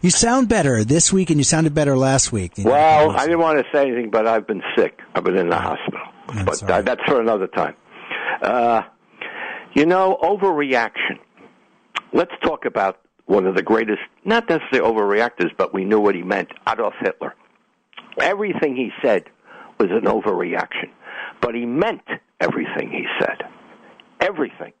[0.00, 2.58] You sound better this week, and you sounded better last week.
[2.58, 5.00] You know, Well, I didn't want to say anything, but I've been sick.
[5.14, 6.00] I've been in the hospital.
[6.28, 6.72] I'm but sorry.
[6.72, 7.74] uh, that's for another time.
[8.42, 8.82] Uh,
[9.74, 11.18] you know, overreaction.
[12.12, 16.22] Let's talk about one of the greatest, not necessarily overreactors, but we knew what he
[16.22, 17.34] meant Adolf Hitler.
[18.20, 19.24] Everything he said
[19.78, 20.90] was an overreaction,
[21.40, 22.02] but he meant
[22.40, 23.42] everything he said.
[24.20, 24.72] Everything.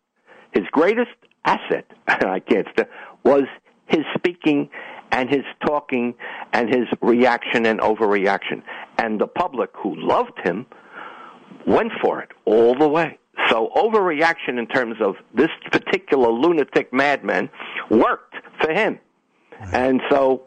[0.52, 1.10] His greatest
[1.44, 2.88] asset, I can't st-
[3.24, 3.44] was
[3.86, 4.70] his speaking
[5.10, 6.14] and his talking
[6.52, 8.62] and his reaction and overreaction.
[8.98, 10.66] And the public who loved him
[11.66, 13.18] went for it all the way.
[13.50, 17.50] So overreaction in terms of this particular lunatic madman
[17.90, 18.98] worked for him.
[19.72, 20.42] And so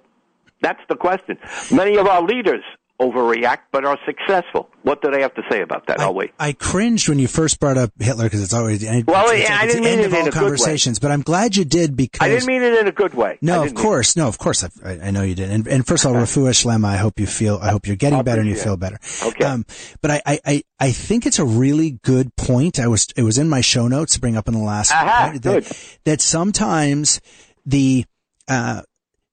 [0.62, 1.38] that's the question.
[1.72, 2.64] Many of our leaders
[3.02, 4.70] overreact but are successful.
[4.84, 5.99] What do they have to say about that?
[5.99, 6.32] I'll wait.
[6.39, 9.58] I cringed when you first brought up Hitler because it's always it's, Well, it's, yeah,
[9.60, 10.39] I didn't mean end it of in all a good way.
[10.41, 10.99] conversations.
[10.99, 13.38] But I'm glad you did because I didn't mean it in a good way.
[13.41, 14.64] No, of course, no, of course.
[14.64, 15.49] I, I, I know you did.
[15.52, 18.20] And, and first of all, Rafua Shlema, I hope you feel, I hope you're getting
[18.20, 18.99] I better and you feel better.
[19.24, 19.45] Okay.
[19.45, 19.66] Um,
[20.02, 22.80] but I, I, I, I think it's a really good point.
[22.80, 25.32] I was, it was in my show notes to bring up in the last, Aha,
[25.34, 25.68] that, good.
[26.06, 27.20] that sometimes
[27.66, 28.06] the,
[28.47, 28.82] uh,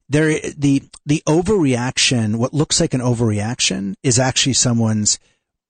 [0.08, 5.18] there, the, the overreaction, what looks like an overreaction is actually someone's,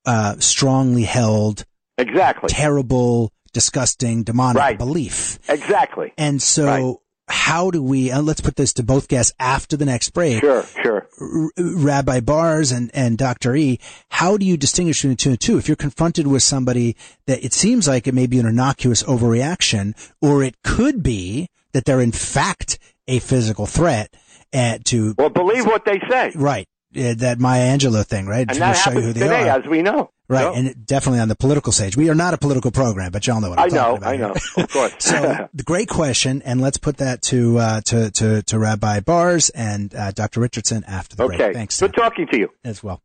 [0.06, 1.64] uh, strongly held,
[1.98, 2.48] Exactly.
[2.48, 4.78] terrible, disgusting, demonic Right.
[4.78, 5.38] belief.
[5.48, 6.12] Exactly.
[6.16, 6.94] And so, Right.
[7.28, 8.10] how do we?
[8.10, 10.40] And let's put this to both guests after the next break.
[10.40, 11.08] Sure, sure.
[11.20, 13.54] R- Rabbi Baars and and Dr.
[13.56, 13.80] E,
[14.10, 15.58] how do you distinguish between the two and two?
[15.58, 19.94] If you're confronted with somebody that it seems like it may be an innocuous overreaction,
[20.22, 22.78] or it could be that they're in fact
[23.08, 24.14] a physical threat
[24.52, 26.32] uh, to Well, believe what they say.
[26.34, 28.40] right uh, that Maya Angelou thing, right?
[28.48, 29.58] And to that show you who they today, are.
[29.60, 30.10] as we know.
[30.30, 30.52] Right, No?
[30.54, 31.96] and definitely on the political stage.
[31.96, 34.08] We are not a political program, but y'all know what I'm I know, talking about.
[34.08, 34.28] I here.
[34.28, 34.92] know, of course.
[34.98, 39.48] so the great question, and let's put that to uh, to, to to Rabbi Baars
[39.50, 40.40] and uh, Dr.
[40.40, 41.40] Richardson after the break.
[41.40, 41.52] okay.
[41.54, 42.50] Thanks Good talking to you.
[42.64, 43.02] as well.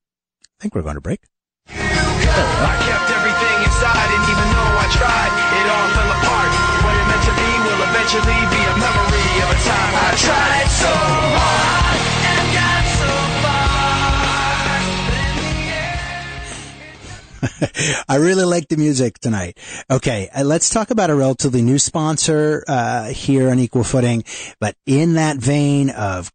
[0.59, 1.21] I think we're going to break.
[1.67, 6.51] I kept everything inside, and even though I tried, it all fell apart.
[6.83, 10.69] What it meant to be will eventually be a memory of a time I tried
[10.81, 10.89] so
[11.37, 12.01] hard
[12.33, 13.09] and got so
[18.09, 19.59] I really like the music tonight.
[19.91, 24.23] Okay, uh, let's talk about a relatively new sponsor uh, here on Equal Footing,
[24.59, 26.31] but in that vein of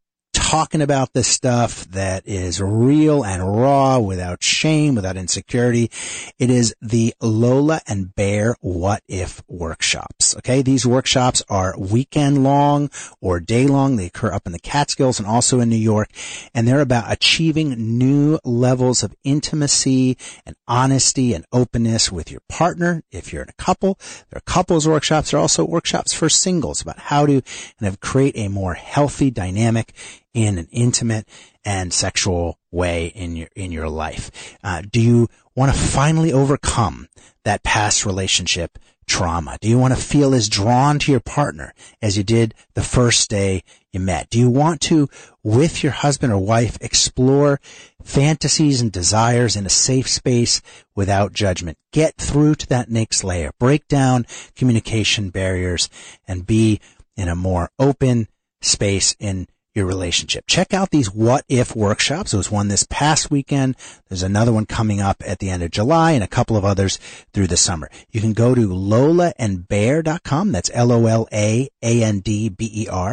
[0.48, 5.90] talking about this stuff that is real and raw without shame, without insecurity.
[6.38, 10.34] It is the Lola and Bear What If workshops.
[10.38, 10.62] Okay.
[10.62, 12.88] These workshops are weekend long
[13.20, 13.96] or day long.
[13.96, 16.08] They occur up in the Catskills and also in New York.
[16.54, 23.02] And they're about achieving new levels of intimacy and honesty and openness with your partner.
[23.12, 23.98] If you're in a couple,
[24.30, 25.30] there are couples workshops.
[25.30, 27.42] There are also workshops for singles about how to
[27.78, 29.92] kind of create a more healthy dynamic
[30.34, 31.28] in an intimate
[31.64, 34.56] and sexual way in your in your life.
[34.62, 37.08] Uh, do you want to finally overcome
[37.44, 39.58] that past relationship trauma?
[39.60, 43.28] Do you want to feel as drawn to your partner as you did the first
[43.28, 44.30] day you met?
[44.30, 45.08] Do you want to,
[45.42, 47.58] with your husband or wife, explore
[48.04, 50.62] fantasies and desires in a safe space
[50.94, 51.78] without judgment?
[51.92, 53.50] Get through to that next layer.
[53.58, 55.88] Break down communication barriers
[56.28, 56.80] and be
[57.16, 58.28] in a more open
[58.60, 60.44] space in your relationship.
[60.46, 62.32] Check out these what if workshops.
[62.32, 63.76] There was one this past weekend.
[64.08, 66.98] There's another one coming up at the end of July and a couple of others
[67.32, 67.90] through the summer.
[68.10, 70.52] You can go to lolaandbear.com.
[70.52, 71.70] That's L-O-L-A-A-N-D-B-E-R,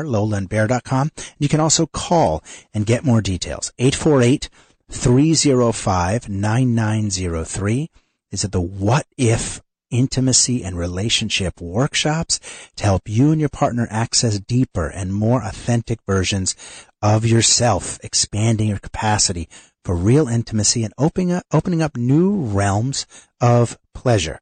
[0.04, 1.12] lolaandbear.com.
[1.38, 2.44] You can also call
[2.74, 3.72] and get more details.
[3.78, 4.50] 848
[4.90, 7.90] 305 9903.
[8.32, 12.40] Is it the what if intimacy and relationship workshops
[12.76, 16.56] to help you and your partner access deeper and more authentic versions
[17.02, 19.48] of yourself, expanding your capacity
[19.84, 23.06] for real intimacy and opening up, opening up new realms
[23.40, 24.40] of pleasure.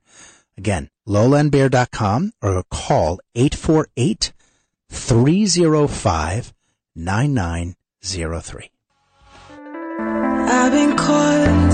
[0.58, 4.34] Again, lolaandbear.com or call 848
[4.90, 6.54] 305
[6.96, 8.70] 9903.
[10.46, 11.73] I've been caught,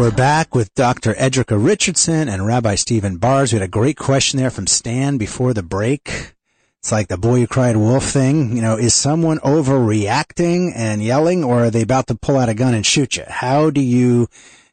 [0.00, 1.12] We're back with Dr.
[1.12, 3.52] Edrica Richardson and Rabbi Stephen Baars.
[3.52, 6.32] We had a great question there from Stan before the break.
[6.78, 8.56] It's like the boy who cried wolf thing.
[8.56, 12.54] You know, is someone overreacting and yelling or are they about to pull out a
[12.54, 13.24] gun and shoot you?
[13.28, 14.28] How do you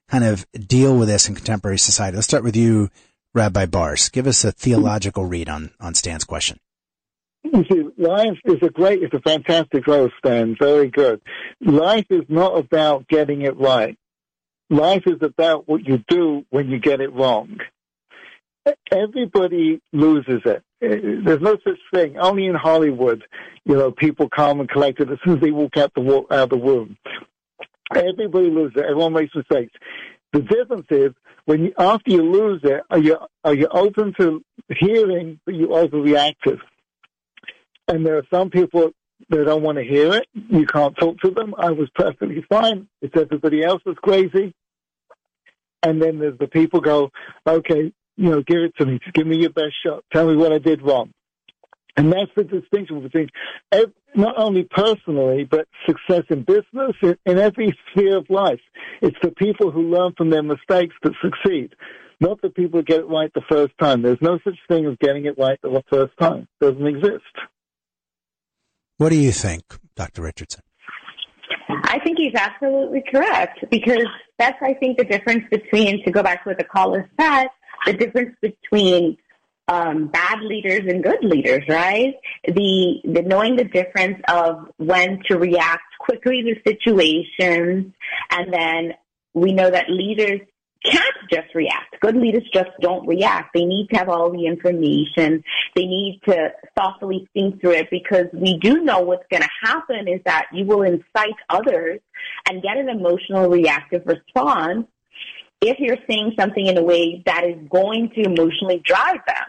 [0.07, 2.15] kind of deal with this in contemporary society?
[2.15, 2.89] Let's start with you,
[3.33, 4.07] Rabbi Baars.
[4.07, 6.57] Give us a theological read on, on Stan's question.
[7.43, 10.55] Life is a great, it's a fantastic growth, Stan.
[10.57, 11.19] Very good.
[11.59, 13.97] Life is not about getting it right.
[14.69, 17.57] Life is about what you do when you get it wrong.
[18.91, 20.63] Everybody loses it.
[20.81, 22.17] There's no such thing.
[22.17, 23.23] Only in Hollywood,
[23.65, 26.49] you know, people calm and collected as soon as they walk out the out of
[26.49, 26.97] the room.
[27.95, 28.83] Everybody loses it.
[28.83, 29.73] Everyone makes mistakes.
[30.33, 31.13] The difference is
[31.45, 34.43] when you, after you lose it, are you are you open to
[34.77, 36.59] hearing, but you overreactive?
[37.87, 38.91] And there are some people
[39.29, 40.27] that don't want to hear it.
[40.33, 41.55] You can't talk to them.
[41.57, 42.87] I was perfectly fine.
[43.01, 44.53] It's everybody else that's crazy.
[45.83, 47.11] And then there's the people go,
[47.45, 48.99] okay, you know, give it to me.
[49.13, 50.03] Give me your best shot.
[50.11, 51.11] Tell me what I did wrong.
[51.95, 53.29] And that's the distinction between
[54.15, 58.59] not only personally, but success in business, in, in every sphere of life.
[59.01, 61.73] It's the people who learn from their mistakes that succeed,
[62.19, 64.01] not the people who get it right the first time.
[64.01, 66.47] There's no such thing as getting it right the first time.
[66.61, 67.23] It doesn't exist.
[68.97, 69.63] What do you think,
[69.95, 70.23] Dr.
[70.23, 70.61] Richardson?
[71.69, 74.05] I think he's absolutely correct because
[74.37, 77.47] that's, I think, the difference between, to go back to what the caller said,
[77.85, 79.17] the difference between
[79.67, 82.15] um, bad leaders and good leaders, right?
[82.45, 87.93] The, the knowing the difference of when to react quickly to situations,
[88.31, 88.93] and then
[89.33, 90.41] we know that leaders
[90.91, 91.99] can't just react.
[92.01, 93.51] Good leaders just don't react.
[93.53, 95.43] They need to have all the information.
[95.75, 100.07] They need to thoughtfully think through it because we do know what's going to happen
[100.07, 101.99] is that you will incite others
[102.49, 104.87] and get an emotional reactive response
[105.61, 109.45] if you're saying something in a way that is going to emotionally drive them.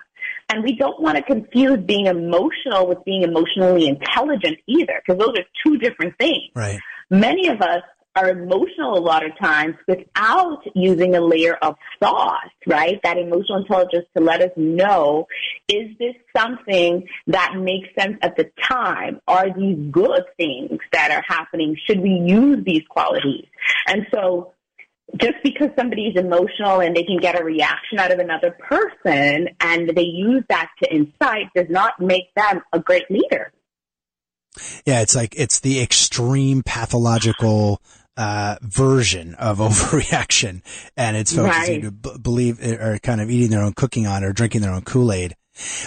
[0.50, 5.36] And we don't want to confuse being emotional with being emotionally intelligent either, because those
[5.38, 6.50] are two different things.
[6.54, 6.80] Right.
[7.10, 7.82] Many of us
[8.16, 13.00] are emotional a lot of times without using a layer of thought, right?
[13.04, 15.26] That emotional intelligence to let us know,
[15.68, 19.20] is this something that makes sense at the time?
[19.28, 21.76] Are these good things that are happening?
[21.86, 23.46] Should we use these qualities?
[23.86, 24.54] And so
[25.16, 29.88] just because somebody's emotional and they can get a reaction out of another person and
[29.94, 33.52] they use that to incite does not make them a great leader.
[34.84, 37.80] Yeah, it's like it's the extreme pathological
[38.18, 40.60] uh, version of overreaction,
[40.96, 44.32] and it's folks to b- believe or kind of eating their own cooking on or
[44.32, 45.36] drinking their own Kool Aid.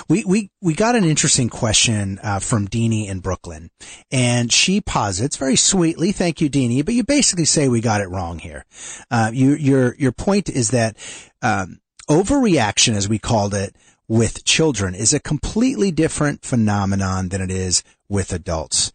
[0.09, 3.69] We we we got an interesting question uh, from Deanie in Brooklyn,
[4.11, 8.09] and she posits very sweetly, "Thank you, Deanie," but you basically say we got it
[8.09, 8.65] wrong here.
[9.09, 10.97] Uh, you, your your point is that
[11.41, 11.79] um,
[12.09, 13.75] overreaction, as we called it,
[14.07, 18.91] with children is a completely different phenomenon than it is with adults.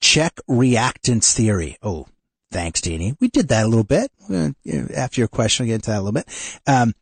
[0.00, 1.76] Check reactance theory.
[1.82, 2.06] Oh,
[2.54, 3.16] thanks, Deanie.
[3.20, 4.12] We did that a little bit.
[4.96, 6.60] After your question, I'll get into that a little bit.
[6.66, 6.94] Um,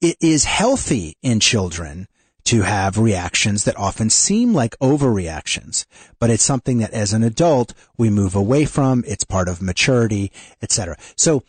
[0.00, 2.06] it is healthy in children
[2.44, 5.84] to have reactions that often seem like overreactions,
[6.20, 9.04] but it's something that as an adult we move away from.
[9.06, 10.30] It's part of maturity,
[10.62, 10.96] etc.
[11.16, 11.42] So,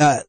[0.00, 0.20] uh,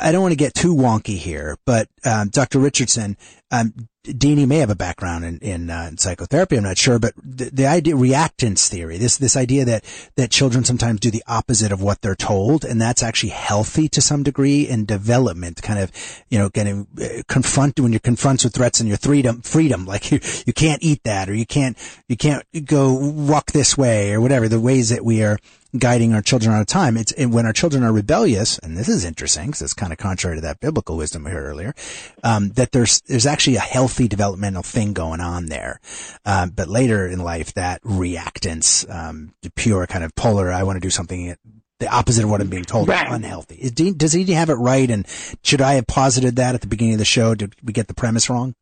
[0.00, 2.58] I don't want to get too wonky here, but um, Dr.
[2.58, 3.16] Richardson,
[3.50, 6.56] um, Deanie may have a background in, in, uh, in psychotherapy.
[6.56, 9.84] I'm not sure, but the, the idea reactance theory, this this idea that
[10.16, 14.02] that children sometimes do the opposite of what they're told, and that's actually healthy to
[14.02, 15.62] some degree in development.
[15.62, 15.90] Kind of,
[16.28, 20.20] you know, getting uh, when you're confronted with threats and your freedom, freedom, like you
[20.46, 24.48] you can't eat that, or you can't you can't go walk this way, or whatever
[24.48, 25.38] the ways that we are
[25.78, 26.96] guiding our children all the time.
[26.96, 29.98] It's and when our children are rebellious, and this is interesting because it's kind of
[29.98, 31.74] contrary to that biblical wisdom we heard earlier,
[32.22, 35.80] um, that there's there's actually a healthy developmental thing going on there.
[36.24, 40.76] Um, but later in life, that reactance, um, the pure kind of polar, I want
[40.76, 41.36] to do something
[41.80, 43.06] the opposite of what I'm being told, Right.
[43.08, 43.56] is unhealthy.
[43.56, 44.88] Is does he have it right?
[44.90, 45.06] And
[45.42, 47.34] should I have posited that at the beginning of the show?
[47.34, 48.54] Did we get the premise wrong?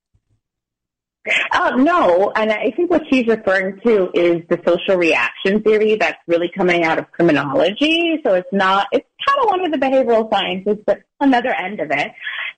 [1.52, 6.18] Um, no, and I think what she's referring to is the social reaction theory that's
[6.26, 8.20] really coming out of criminology.
[8.24, 11.90] So it's not, it's kind of one of the behavioral sciences, but another end of
[11.90, 12.12] it.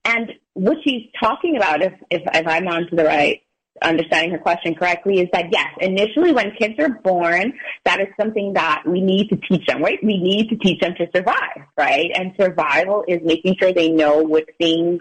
[0.07, 3.43] And what she's talking about, if, if, if I'm on to the right,
[3.83, 7.53] understanding her question correctly, is that yes, initially when kids are born,
[7.85, 9.99] that is something that we need to teach them, right?
[10.03, 12.11] We need to teach them to survive, right?
[12.15, 15.01] And survival is making sure they know what things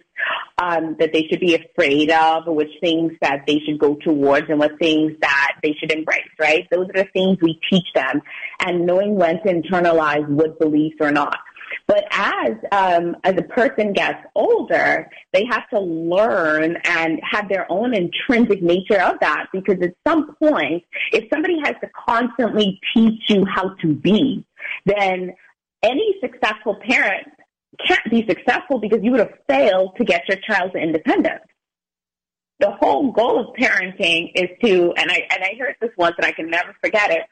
[0.57, 4.59] um, that they should be afraid of, which things that they should go towards, and
[4.59, 6.67] what things that they should embrace, right?
[6.71, 8.21] Those are the things we teach them,
[8.59, 11.37] and knowing when to internalize what beliefs or not.
[11.87, 17.69] But as um, as a person gets older, they have to learn and have their
[17.69, 19.47] own intrinsic nature of that.
[19.51, 24.45] Because at some point, if somebody has to constantly teach you how to be,
[24.85, 25.33] then
[25.83, 27.27] any successful parent
[27.85, 31.43] can't be successful because you would have failed to get your child to independence.
[32.59, 36.25] The whole goal of parenting is to, and I and I heard this once and
[36.25, 37.23] I can never forget it,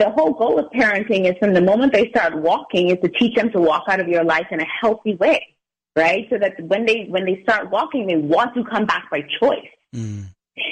[0.00, 3.36] the whole goal of parenting is from the moment they start walking is to teach
[3.36, 5.54] them to walk out of your life in a healthy way,
[5.94, 6.26] right?
[6.30, 9.68] So that when they when they start walking, they want to come back by choice.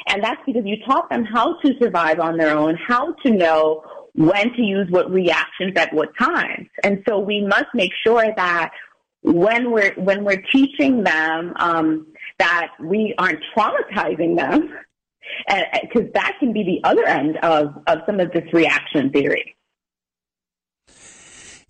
[0.08, 3.84] And that's because you taught them how to survive on their own, how to know
[4.14, 6.68] when to use what reactions at what times.
[6.82, 8.72] And so we must make sure that
[9.22, 12.06] when we're when we're teaching them um,
[12.38, 14.74] that we aren't traumatizing them,
[15.82, 19.56] because uh, that can be the other end of, of some of this reaction theory.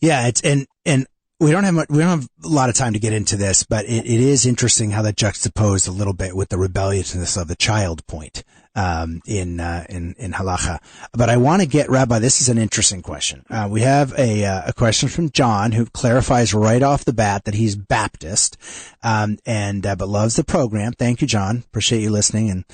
[0.01, 1.07] Yeah, it's and and
[1.41, 3.65] we don't have much, we don't have a lot of time to get into this,
[3.65, 7.49] but it, it is interesting how that juxtaposed a little bit with the rebelliousness of
[7.49, 8.45] the child point
[8.79, 10.79] um, in uh, in in halacha.
[11.12, 12.20] But I want to get Rabbi.
[12.20, 13.45] This is an interesting question.
[13.51, 17.45] Uh, we have a uh, a question from John who clarifies right off the bat
[17.45, 18.57] that he's Baptist,
[19.03, 20.93] um, and uh, but loves the program.
[20.93, 21.64] Thank you, John.
[21.66, 22.64] Appreciate you listening and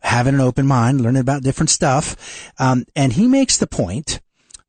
[0.00, 2.52] having an open mind, learning about different stuff.
[2.60, 4.20] Um, and he makes the point,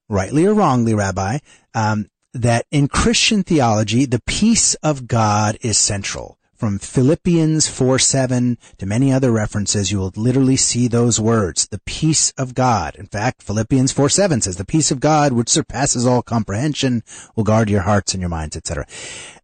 [0.10, 1.38] rightly or wrongly, Rabbi,
[1.76, 6.39] um, that in Christian theology, the peace of God is central.
[6.60, 11.80] From Philippians 4 7 to many other references, you will literally see those words, the
[11.86, 12.98] peace of God.
[12.98, 17.02] In fact, Philippians 4 7 says, the peace of God, which surpasses all comprehension,
[17.34, 18.86] will guard your hearts and your minds, etc.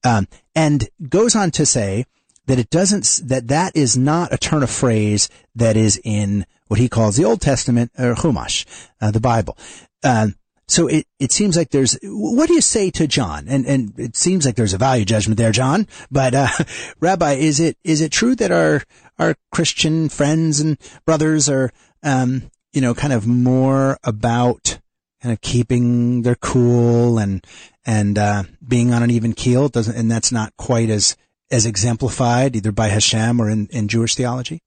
[0.03, 2.03] Um, and goes on to say
[2.47, 6.81] that it doesn't, that that is not a turn of phrase that is in what
[6.81, 8.65] he calls the Old Testament, or Chumash,
[8.99, 9.57] uh, the Bible.
[10.03, 10.35] Um,
[10.67, 13.45] so it, it seems like there's, what do you say to John?
[13.47, 15.87] And, and it seems like there's a value judgment there, John.
[16.09, 16.47] But, uh,
[16.99, 18.81] Rabbi, is it, is it true that our,
[19.19, 24.79] our Christian friends and brothers are, um, you know, kind of more about
[25.21, 27.45] kind of keeping their cool and,
[27.85, 29.69] and, uh, being on an even keel?
[29.69, 31.15] Doesn't, and that's not quite as,
[31.51, 34.61] as exemplified either by Hashem or in, in Jewish theology?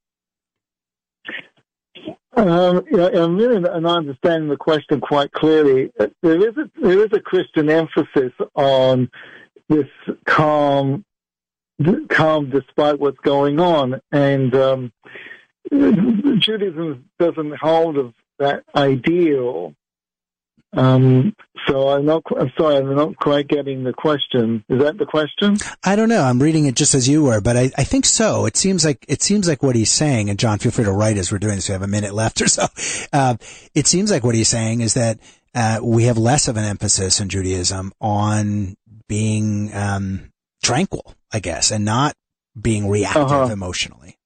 [2.39, 5.91] Um, yeah, I'm really not understanding the question quite clearly.
[6.23, 9.11] There is a there is a Christian emphasis on
[9.69, 9.89] this
[10.25, 11.05] calm,
[12.09, 14.93] calm despite what's going on, and um,
[15.71, 19.75] Judaism doesn't hold of that ideal.
[20.77, 21.35] Um,
[21.67, 22.23] so I'm not.
[22.39, 24.65] I'm sorry, I'm not quite getting the question.
[24.69, 25.57] Is that the question?
[25.85, 26.23] I don't know.
[26.23, 28.45] I'm reading it just as you were, but I, I think so.
[28.47, 30.29] It seems like it seems like what he's saying.
[30.31, 31.69] And John, feel free to write as we're doing this.
[31.69, 32.67] We have a minute left or so.
[33.13, 33.37] Uh,
[33.75, 35.19] it seems like what he's saying is that
[35.55, 38.75] uh, we have less of an emphasis in Judaism on
[39.09, 40.31] being um,
[40.63, 42.15] tranquil, I guess, and not
[42.61, 43.51] being reactive Uh-huh.
[43.53, 44.17] emotionally.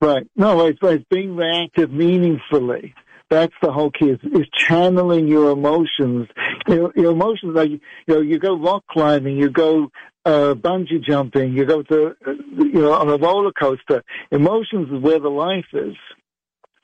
[0.00, 0.26] Right.
[0.36, 2.94] No, it's, it's being reactive meaningfully.
[3.28, 4.10] That's the whole key.
[4.10, 6.28] Is, is channeling your emotions.
[6.68, 9.90] Your, your emotions, like you know, you go rock climbing, you go
[10.24, 14.02] uh, bungee jumping, you go to uh, you know on a roller coaster.
[14.30, 15.96] Emotions is where the life is.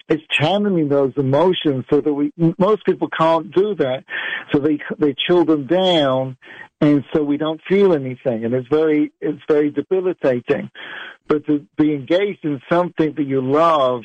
[0.09, 4.05] It's channeling those emotions so that we most people can't do that,
[4.53, 6.37] so they they chill them down,
[6.81, 10.71] and so we don't feel anything, and it's very it's very debilitating.
[11.29, 14.03] But to be engaged in something that you love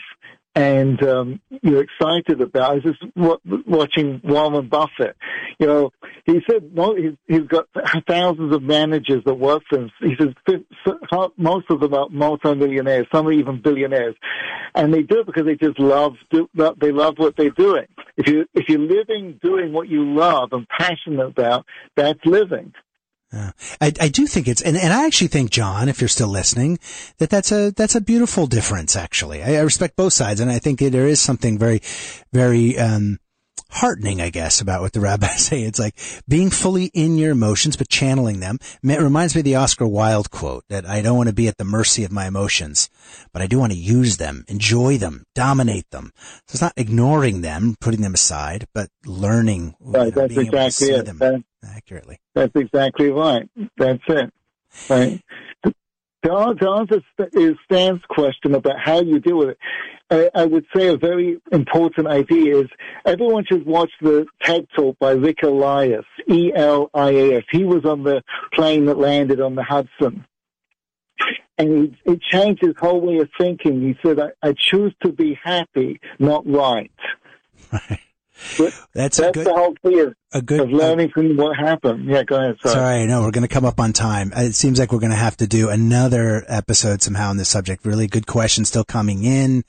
[0.57, 2.71] and um, you're excited about.
[2.71, 3.37] I was just wa-
[3.67, 5.15] watching Warren Buffett.
[5.59, 5.91] You know,
[6.25, 7.67] he said mo- he's, he's got
[8.07, 9.91] thousands of managers that work for him.
[10.01, 10.33] He says
[11.37, 14.15] most of them are multimillionaires, some are even billionaires,
[14.73, 17.85] and they do it because they just love do, they love what they're doing.
[18.17, 22.73] If you if you're living doing what you love and passionate about, that's living.
[23.33, 26.79] I, I do think it's, and, and I actually think, John, if you're still listening,
[27.17, 29.43] that that's a, that's a beautiful difference, actually.
[29.43, 31.81] I, I respect both sides, and I think there is something very,
[32.31, 33.19] very, um,
[33.69, 35.63] heartening, I guess, about what the rabbis say.
[35.63, 35.97] It's like
[36.27, 38.59] being fully in your emotions, but channeling them.
[38.83, 41.57] It reminds me of the Oscar Wilde quote that I don't want to be at
[41.57, 42.89] the mercy of my emotions,
[43.33, 46.11] but I do want to use them, enjoy them, dominate them.
[46.47, 50.51] So it's not ignoring them, putting them aside, but learning, you know, that's being able
[50.57, 51.05] to exactly it.
[51.05, 52.19] them That- accurately.
[52.33, 53.49] That's exactly right.
[53.77, 54.33] That's it.
[54.89, 55.21] Right.
[55.63, 55.73] To
[56.23, 57.01] to answer
[57.65, 59.57] Stan's question about how you deal with it,
[60.09, 62.67] I, I would say a very important idea is
[63.05, 67.43] everyone should watch the TED Talk by Ric Elias, E-L-I-A-S.
[67.51, 70.25] He was on the plane that landed on the Hudson.
[71.57, 73.81] And he, it changed his whole way of thinking.
[73.81, 76.91] He said, I, I choose to be happy, not right.
[78.57, 81.55] But That's a that's good- the whole key of, a good, of learning from what
[81.57, 82.05] happened.
[82.05, 82.57] Yeah, go ahead.
[82.61, 82.73] Sorry.
[82.73, 84.31] Sorry, no, we're going to come up on time.
[84.35, 87.49] Uh, It seems like we're going to have to do another episode somehow on this
[87.49, 87.85] subject.
[87.85, 89.63] Really good questions still coming in.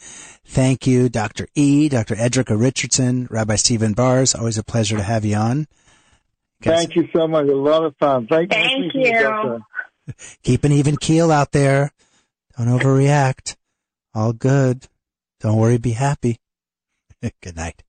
[0.44, 1.48] Thank you, Dr.
[1.54, 2.14] E, Dr.
[2.16, 4.34] Edrica Richardson, Rabbi Stephen Baars.
[4.34, 5.66] Always a pleasure to have you on.
[6.62, 7.46] Thank you so much.
[7.46, 8.26] A lot of fun.
[8.26, 9.02] Thank, Thank you.
[9.06, 9.64] you.
[10.42, 11.92] Keep an even keel out there.
[12.56, 13.56] Don't overreact.
[14.14, 14.88] All good.
[15.40, 16.38] Don't worry, be happy.
[17.42, 17.82] good night.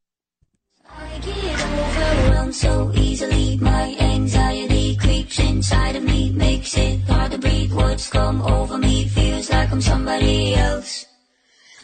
[2.51, 3.57] So easily.
[3.57, 7.71] My anxiety creeps inside of me, makes it hard to breathe.
[7.71, 11.05] Words come over me, feels like I'm somebody else.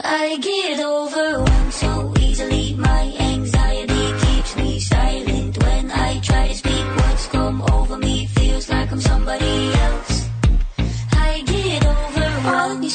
[0.01, 2.73] I get overwhelmed so easily.
[2.73, 6.85] My anxiety keeps me silent when I try to speak.
[6.97, 10.24] Words come over me, feels like I'm somebody else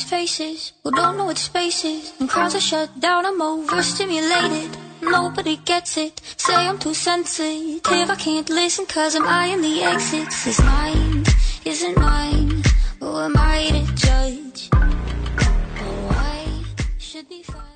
[0.00, 2.12] these faces who don't know what space is.
[2.20, 4.70] And crowds are shut down, I'm overstimulated.
[5.02, 6.20] Nobody gets it.
[6.36, 10.44] Say I'm too sensitive, I can't listen, cause I'm eyeing the exits.
[10.44, 11.28] This mind
[11.64, 12.62] isn't mine,
[13.00, 14.68] who am I to judge?
[14.72, 16.64] Oh, I
[16.98, 17.69] should be fine.